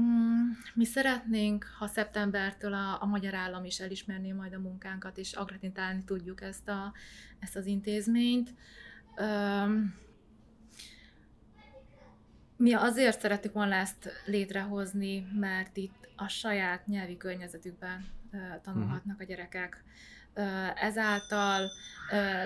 Mm, 0.00 0.48
mi 0.74 0.84
szeretnénk, 0.84 1.66
ha 1.78 1.86
szeptembertől 1.86 2.72
a, 2.72 3.02
a 3.02 3.06
magyar 3.06 3.34
állam 3.34 3.64
is 3.64 3.80
elismerné 3.80 4.32
majd 4.32 4.54
a 4.54 4.58
munkánkat, 4.58 5.18
és 5.18 5.32
agretintálni 5.32 6.04
tudjuk 6.04 6.40
ezt, 6.40 6.68
a, 6.68 6.92
ezt 7.38 7.56
az 7.56 7.66
intézményt. 7.66 8.54
Um, 9.18 9.94
mi 12.66 12.74
azért 12.74 13.20
szeretik 13.20 13.52
volna 13.52 13.74
ezt 13.74 14.22
létrehozni, 14.24 15.26
mert 15.32 15.76
itt 15.76 16.08
a 16.16 16.28
saját 16.28 16.86
nyelvi 16.86 17.16
környezetükben 17.16 18.06
tanulhatnak 18.62 19.20
a 19.20 19.24
gyerekek. 19.24 19.84
Ezáltal 20.74 21.70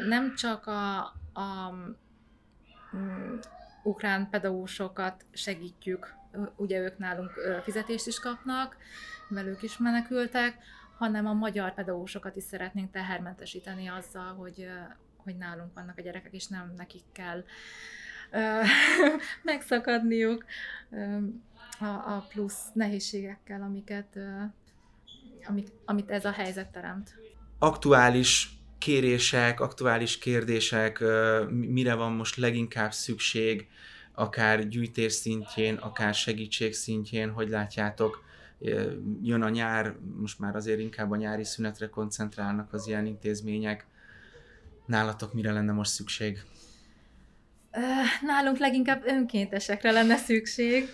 nem 0.09 0.35
csak 0.35 0.67
a, 0.67 0.99
a 1.33 1.73
mm, 2.97 3.39
ukrán 3.83 4.31
pedagógusokat 4.31 5.25
segítjük, 5.33 6.15
ugye 6.57 6.79
ők 6.79 6.99
nálunk 6.99 7.31
fizetést 7.63 8.07
is 8.07 8.19
kapnak, 8.19 8.77
ők 9.31 9.63
is 9.63 9.79
menekültek, 9.79 10.57
hanem 10.99 11.27
a 11.27 11.33
magyar 11.33 11.75
pedagógusokat 11.75 12.37
is 12.37 12.45
szeretnénk 12.45 12.91
tehermentesíteni 12.91 13.87
azzal, 13.87 14.35
hogy, 14.35 14.69
hogy 15.17 15.37
nálunk 15.37 15.75
vannak 15.75 15.99
a 15.99 16.03
gyerekek, 16.03 16.33
és 16.33 16.47
nem 16.47 16.73
nekik 16.77 17.05
kell 17.13 17.45
megszakadniuk 19.43 20.45
a, 22.07 22.19
plusz 22.29 22.63
nehézségekkel, 22.73 23.63
amiket, 23.63 24.19
amit 25.85 26.11
ez 26.11 26.25
a 26.25 26.31
helyzet 26.31 26.69
teremt. 26.69 27.15
Aktuális 27.59 28.51
kérések, 28.79 29.61
aktuális 29.61 30.19
kérdések, 30.19 31.05
mire 31.51 31.95
van 31.95 32.13
most 32.13 32.37
leginkább 32.37 32.93
szükség, 32.93 33.69
akár 34.15 34.69
gyűjtés 34.69 35.13
szintjén, 35.13 35.75
akár 35.75 36.15
segítség 36.15 36.75
szintjén, 36.75 37.31
hogy 37.31 37.49
látjátok, 37.49 38.25
jön 39.23 39.43
a 39.43 39.49
nyár, 39.49 39.97
most 40.17 40.39
már 40.39 40.57
azért 40.57 40.81
inkább 40.81 41.11
a 41.11 41.17
nyári 41.17 41.45
szünetre 41.45 41.89
koncentrálnak 41.89 42.73
az 42.73 42.87
ilyen 42.87 43.07
intézmények. 43.07 43.87
Nálatok 44.87 45.33
mire 45.33 45.53
lenne 45.53 45.73
most 45.73 45.91
szükség? 45.91 46.45
Nálunk 48.23 48.59
leginkább 48.59 49.03
önkéntesekre 49.07 49.91
lenne 49.91 50.17
szükség, 50.17 50.89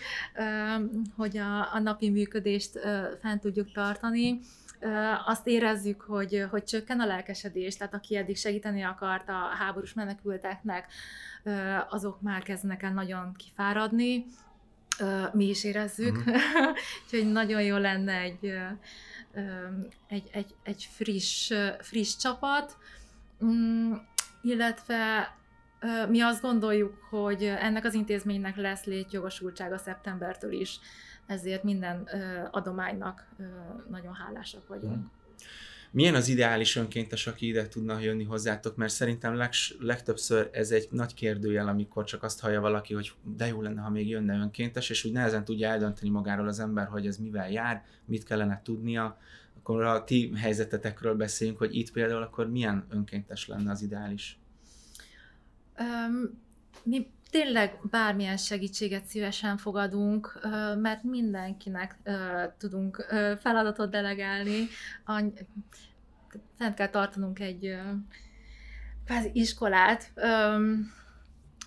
hogy 1.17 1.37
a, 1.37 1.75
a 1.75 1.79
napi 1.79 2.11
működést 2.11 2.79
fent 3.21 3.41
tudjuk 3.41 3.73
tartani. 3.73 4.41
Azt 5.27 5.47
érezzük, 5.47 6.01
hogy, 6.01 6.47
hogy 6.51 6.65
csökken 6.65 7.01
a 7.01 7.07
lelkesedés, 7.07 7.77
tehát 7.77 7.95
aki 7.95 8.17
eddig 8.17 8.37
segíteni 8.37 8.83
akart 8.83 9.29
a 9.29 9.49
háborús 9.59 9.93
menekülteknek, 9.93 10.93
azok 11.91 12.21
már 12.21 12.43
kezdenek 12.43 12.83
el 12.83 12.93
nagyon 12.93 13.35
kifáradni. 13.35 14.27
Mi 15.33 15.45
is 15.49 15.65
érezzük, 15.65 16.17
uh-huh. 16.17 16.37
úgyhogy 17.05 17.33
nagyon 17.33 17.63
jó 17.63 17.77
lenne 17.77 18.13
egy, 18.13 18.53
egy, 20.09 20.29
egy, 20.33 20.55
egy 20.63 20.89
friss, 20.91 21.53
friss 21.81 22.17
csapat, 22.17 22.77
mm, 23.45 23.93
illetve 24.43 25.35
mi 26.09 26.21
azt 26.21 26.43
gondoljuk, 26.43 26.95
hogy 27.11 27.45
ennek 27.45 27.85
az 27.85 27.95
intézménynek 27.95 28.57
lesz 28.57 28.85
létjogosultsága 28.85 29.79
szeptembertől 29.79 30.53
is, 30.53 30.81
ezért 31.27 31.63
minden 31.63 32.09
adománynak 32.51 33.27
nagyon 33.91 34.15
hálásak 34.15 34.69
vagyunk. 34.69 34.95
Hmm. 34.95 35.11
Milyen 35.91 36.15
az 36.15 36.29
ideális 36.29 36.77
önkéntes, 36.77 37.27
aki 37.27 37.47
ide 37.47 37.69
tudna 37.69 37.99
jönni 37.99 38.25
hozzátok? 38.25 38.77
Mert 38.77 38.93
szerintem 38.93 39.35
leg, 39.35 39.51
legtöbbször 39.81 40.49
ez 40.53 40.71
egy 40.71 40.89
nagy 40.91 41.15
kérdőjel, 41.15 41.69
amikor 41.69 42.05
csak 42.05 42.23
azt 42.23 42.41
hallja 42.41 42.61
valaki, 42.61 42.95
hogy 42.95 43.13
de 43.37 43.47
jó 43.47 43.63
lenne, 43.63 43.81
ha 43.81 43.91
még 43.91 44.09
jönne 44.09 44.39
önkéntes, 44.39 44.91
és 44.91 45.05
úgy 45.05 45.13
nehezen 45.13 45.45
tudja 45.45 45.69
eldönteni 45.69 46.11
magáról 46.11 46.49
az 46.49 46.61
ember, 46.61 46.87
hogy 46.87 47.07
ez 47.07 47.17
mivel 47.17 47.51
jár, 47.51 47.85
mit 48.05 48.25
kellene 48.25 48.61
tudnia. 48.65 49.19
Akkor 49.59 49.83
a 49.83 50.05
ti 50.05 50.33
helyzetetekről 50.37 51.15
beszéljünk, 51.15 51.59
hogy 51.59 51.75
itt 51.77 51.93
például 51.93 52.23
akkor 52.23 52.51
milyen 52.51 52.87
önkéntes 52.91 53.49
lenne 53.49 53.71
az 53.71 53.83
ideális? 53.83 54.39
Mi 56.83 57.11
tényleg 57.31 57.79
bármilyen 57.91 58.37
segítséget 58.37 59.05
szívesen 59.05 59.57
fogadunk, 59.57 60.41
mert 60.81 61.03
mindenkinek 61.03 61.97
tudunk 62.59 63.07
feladatot 63.41 63.91
delegálni. 63.91 64.67
Fent 66.59 66.75
kell 66.75 66.89
tartanunk 66.89 67.39
egy 67.39 67.77
kvázi 69.05 69.31
iskolát, 69.33 70.13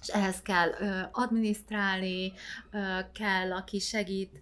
és 0.02 0.08
ehhez 0.08 0.42
kell 0.42 0.70
adminisztrálni, 1.12 2.34
kell, 3.14 3.54
aki 3.54 3.80
segít 3.80 4.42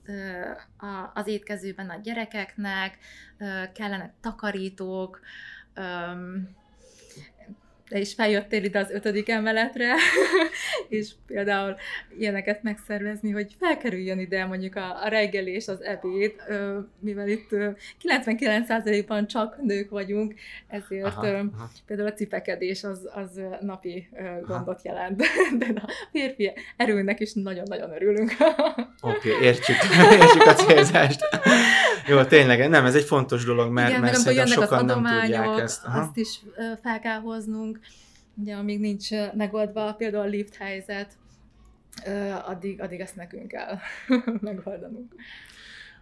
az 1.13 1.27
étkezőben 1.27 1.89
a 1.89 1.99
gyerekeknek, 2.03 2.97
kellenek 3.73 4.13
takarítók, 4.21 5.19
te 7.89 7.99
is 7.99 8.13
feljöttél 8.13 8.63
ide 8.63 8.79
az 8.79 8.91
ötödik 8.91 9.29
emeletre, 9.29 9.93
és 10.89 11.11
például 11.27 11.75
ilyeneket 12.17 12.63
megszervezni, 12.63 13.31
hogy 13.31 13.55
felkerüljön 13.59 14.19
ide 14.19 14.45
mondjuk 14.45 14.75
a, 14.75 15.03
a 15.03 15.07
reggel 15.07 15.47
és 15.47 15.67
az 15.67 15.81
ebéd, 15.81 16.33
mivel 16.99 17.27
itt 17.27 17.49
99%-ban 18.03 19.27
csak 19.27 19.61
nők 19.61 19.89
vagyunk, 19.89 20.33
ezért 20.67 21.05
aha, 21.05 21.27
aha. 21.27 21.69
például 21.85 22.07
a 22.07 22.13
cipekedés 22.13 22.83
az, 22.83 23.09
az 23.13 23.41
napi 23.61 24.09
gondot 24.45 24.67
aha. 24.67 24.79
jelent, 24.83 25.23
de 25.59 25.65
a 25.75 25.89
férfi 26.11 26.51
erőnek 26.77 27.19
is 27.19 27.33
nagyon-nagyon 27.33 27.91
örülünk. 27.91 28.31
Oké, 29.01 29.31
okay, 29.31 29.45
értjük, 29.45 29.77
értjük 30.11 30.45
a 30.45 30.53
célzást. 30.53 31.19
Jó, 32.07 32.23
tényleg, 32.23 32.69
nem, 32.69 32.85
ez 32.85 32.95
egy 32.95 33.03
fontos 33.03 33.45
dolog, 33.45 33.71
mert, 33.71 33.89
Igen, 33.89 34.01
mert 34.01 34.15
szerintem 34.15 34.47
sokan 34.47 34.85
nem 34.85 35.03
tudják 35.03 35.59
ezt. 35.59 35.85
Aha. 35.85 35.99
Azt 35.99 36.17
is 36.17 36.39
fel 36.83 36.99
kell 36.99 37.19
hoznunk, 37.19 37.76
ugye 38.35 38.55
amíg 38.55 38.79
nincs 38.79 39.09
megoldva 39.33 39.93
például 39.93 40.23
a 40.23 40.29
lift 40.29 40.55
helyzet, 40.55 41.17
addig, 42.45 42.81
addig 42.81 42.99
ezt 42.99 43.15
nekünk 43.15 43.47
kell 43.47 43.77
megoldanunk. 44.41 45.13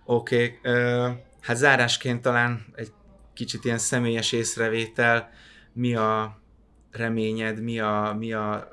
Oké, 0.05 0.59
okay. 0.59 1.13
hát 1.41 1.57
zárásként 1.57 2.21
talán 2.21 2.65
egy 2.75 2.91
kicsit 3.33 3.65
ilyen 3.65 3.77
személyes 3.77 4.31
észrevétel, 4.31 5.29
mi 5.73 5.95
a 5.95 6.39
reményed, 6.91 7.61
mi 7.61 7.79
a, 7.79 8.15
mi 8.19 8.33
a 8.33 8.69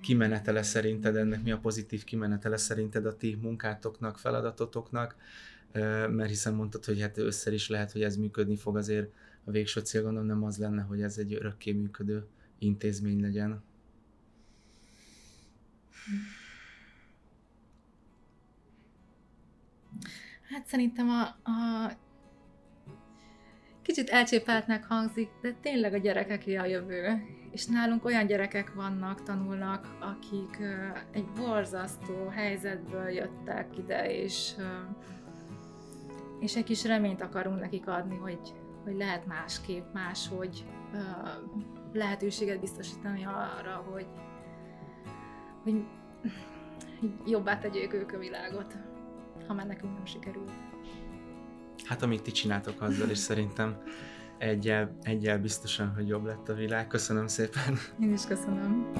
kimenetele 0.00 0.62
szerinted 0.62 1.16
ennek, 1.16 1.42
mi 1.42 1.52
a 1.52 1.58
pozitív 1.58 2.04
kimenetele 2.04 2.56
szerinted 2.56 3.06
a 3.06 3.16
ti 3.16 3.38
munkátoknak, 3.42 4.18
feladatotoknak, 4.18 5.16
mert 6.08 6.28
hiszen 6.28 6.54
mondtad, 6.54 6.84
hogy 6.84 7.00
hát 7.00 7.18
össze 7.18 7.52
is 7.52 7.68
lehet, 7.68 7.92
hogy 7.92 8.02
ez 8.02 8.16
működni 8.16 8.56
fog, 8.56 8.76
azért 8.76 9.10
a 9.48 9.50
végső 9.50 9.80
cél 9.80 10.02
gondolom 10.02 10.26
nem 10.26 10.44
az 10.44 10.58
lenne, 10.58 10.82
hogy 10.82 11.02
ez 11.02 11.18
egy 11.18 11.34
örökké 11.34 11.72
működő 11.72 12.26
intézmény 12.58 13.20
legyen. 13.20 13.62
Hát 20.50 20.66
szerintem 20.66 21.08
a, 21.08 21.22
a 21.50 21.92
kicsit 23.82 24.08
elcsépeltnek 24.08 24.84
hangzik, 24.84 25.28
de 25.42 25.52
tényleg 25.52 25.94
a 25.94 25.98
gyerekeké 25.98 26.56
a 26.56 26.64
jövő. 26.64 27.22
És 27.50 27.66
nálunk 27.66 28.04
olyan 28.04 28.26
gyerekek 28.26 28.74
vannak, 28.74 29.22
tanulnak, 29.22 29.96
akik 30.00 30.58
egy 31.12 31.26
borzasztó 31.36 32.26
helyzetből 32.26 33.08
jöttek 33.08 33.78
ide, 33.78 34.20
és, 34.22 34.54
és 36.40 36.56
egy 36.56 36.64
kis 36.64 36.84
reményt 36.84 37.22
akarunk 37.22 37.60
nekik 37.60 37.86
adni, 37.86 38.16
hogy, 38.16 38.54
hogy 38.84 38.96
lehet 38.96 39.26
másképp, 39.26 39.92
máshogy 39.92 40.66
lehetőséget 41.92 42.60
biztosítani 42.60 43.24
arra, 43.24 43.84
hogy, 43.90 44.06
hogy 45.62 45.84
jobbá 47.26 47.58
tegyék 47.58 47.92
ők 47.92 48.12
a 48.12 48.18
világot, 48.18 48.76
ha 49.46 49.54
már 49.54 49.66
nekünk 49.66 49.94
nem 49.94 50.06
sikerül. 50.06 50.44
Hát 51.84 52.02
amit 52.02 52.22
ti 52.22 52.30
csináltok 52.30 52.80
azzal, 52.80 53.08
és 53.08 53.18
szerintem 53.18 53.82
egyel, 54.38 54.96
egyel 55.02 55.38
biztosan, 55.38 55.94
hogy 55.94 56.08
jobb 56.08 56.24
lett 56.24 56.48
a 56.48 56.54
világ. 56.54 56.86
Köszönöm 56.86 57.26
szépen. 57.26 57.76
Én 58.00 58.12
is 58.12 58.26
köszönöm. 58.26 58.92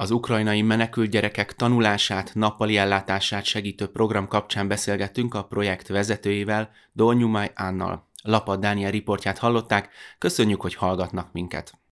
Az 0.00 0.10
ukrajnai 0.10 0.62
menekült 0.62 1.10
gyerekek 1.10 1.54
tanulását, 1.54 2.34
nappali 2.34 2.76
ellátását 2.76 3.44
segítő 3.44 3.86
program 3.86 4.28
kapcsán 4.28 4.68
beszélgettünk 4.68 5.34
a 5.34 5.44
projekt 5.44 5.88
vezetőjével, 5.88 6.70
Dolnyumai 6.92 7.50
Ánnal. 7.54 8.08
Lapad 8.22 8.60
Dániel 8.60 8.90
riportját 8.90 9.38
hallották, 9.38 9.88
köszönjük, 10.18 10.60
hogy 10.60 10.74
hallgatnak 10.74 11.32
minket! 11.32 11.78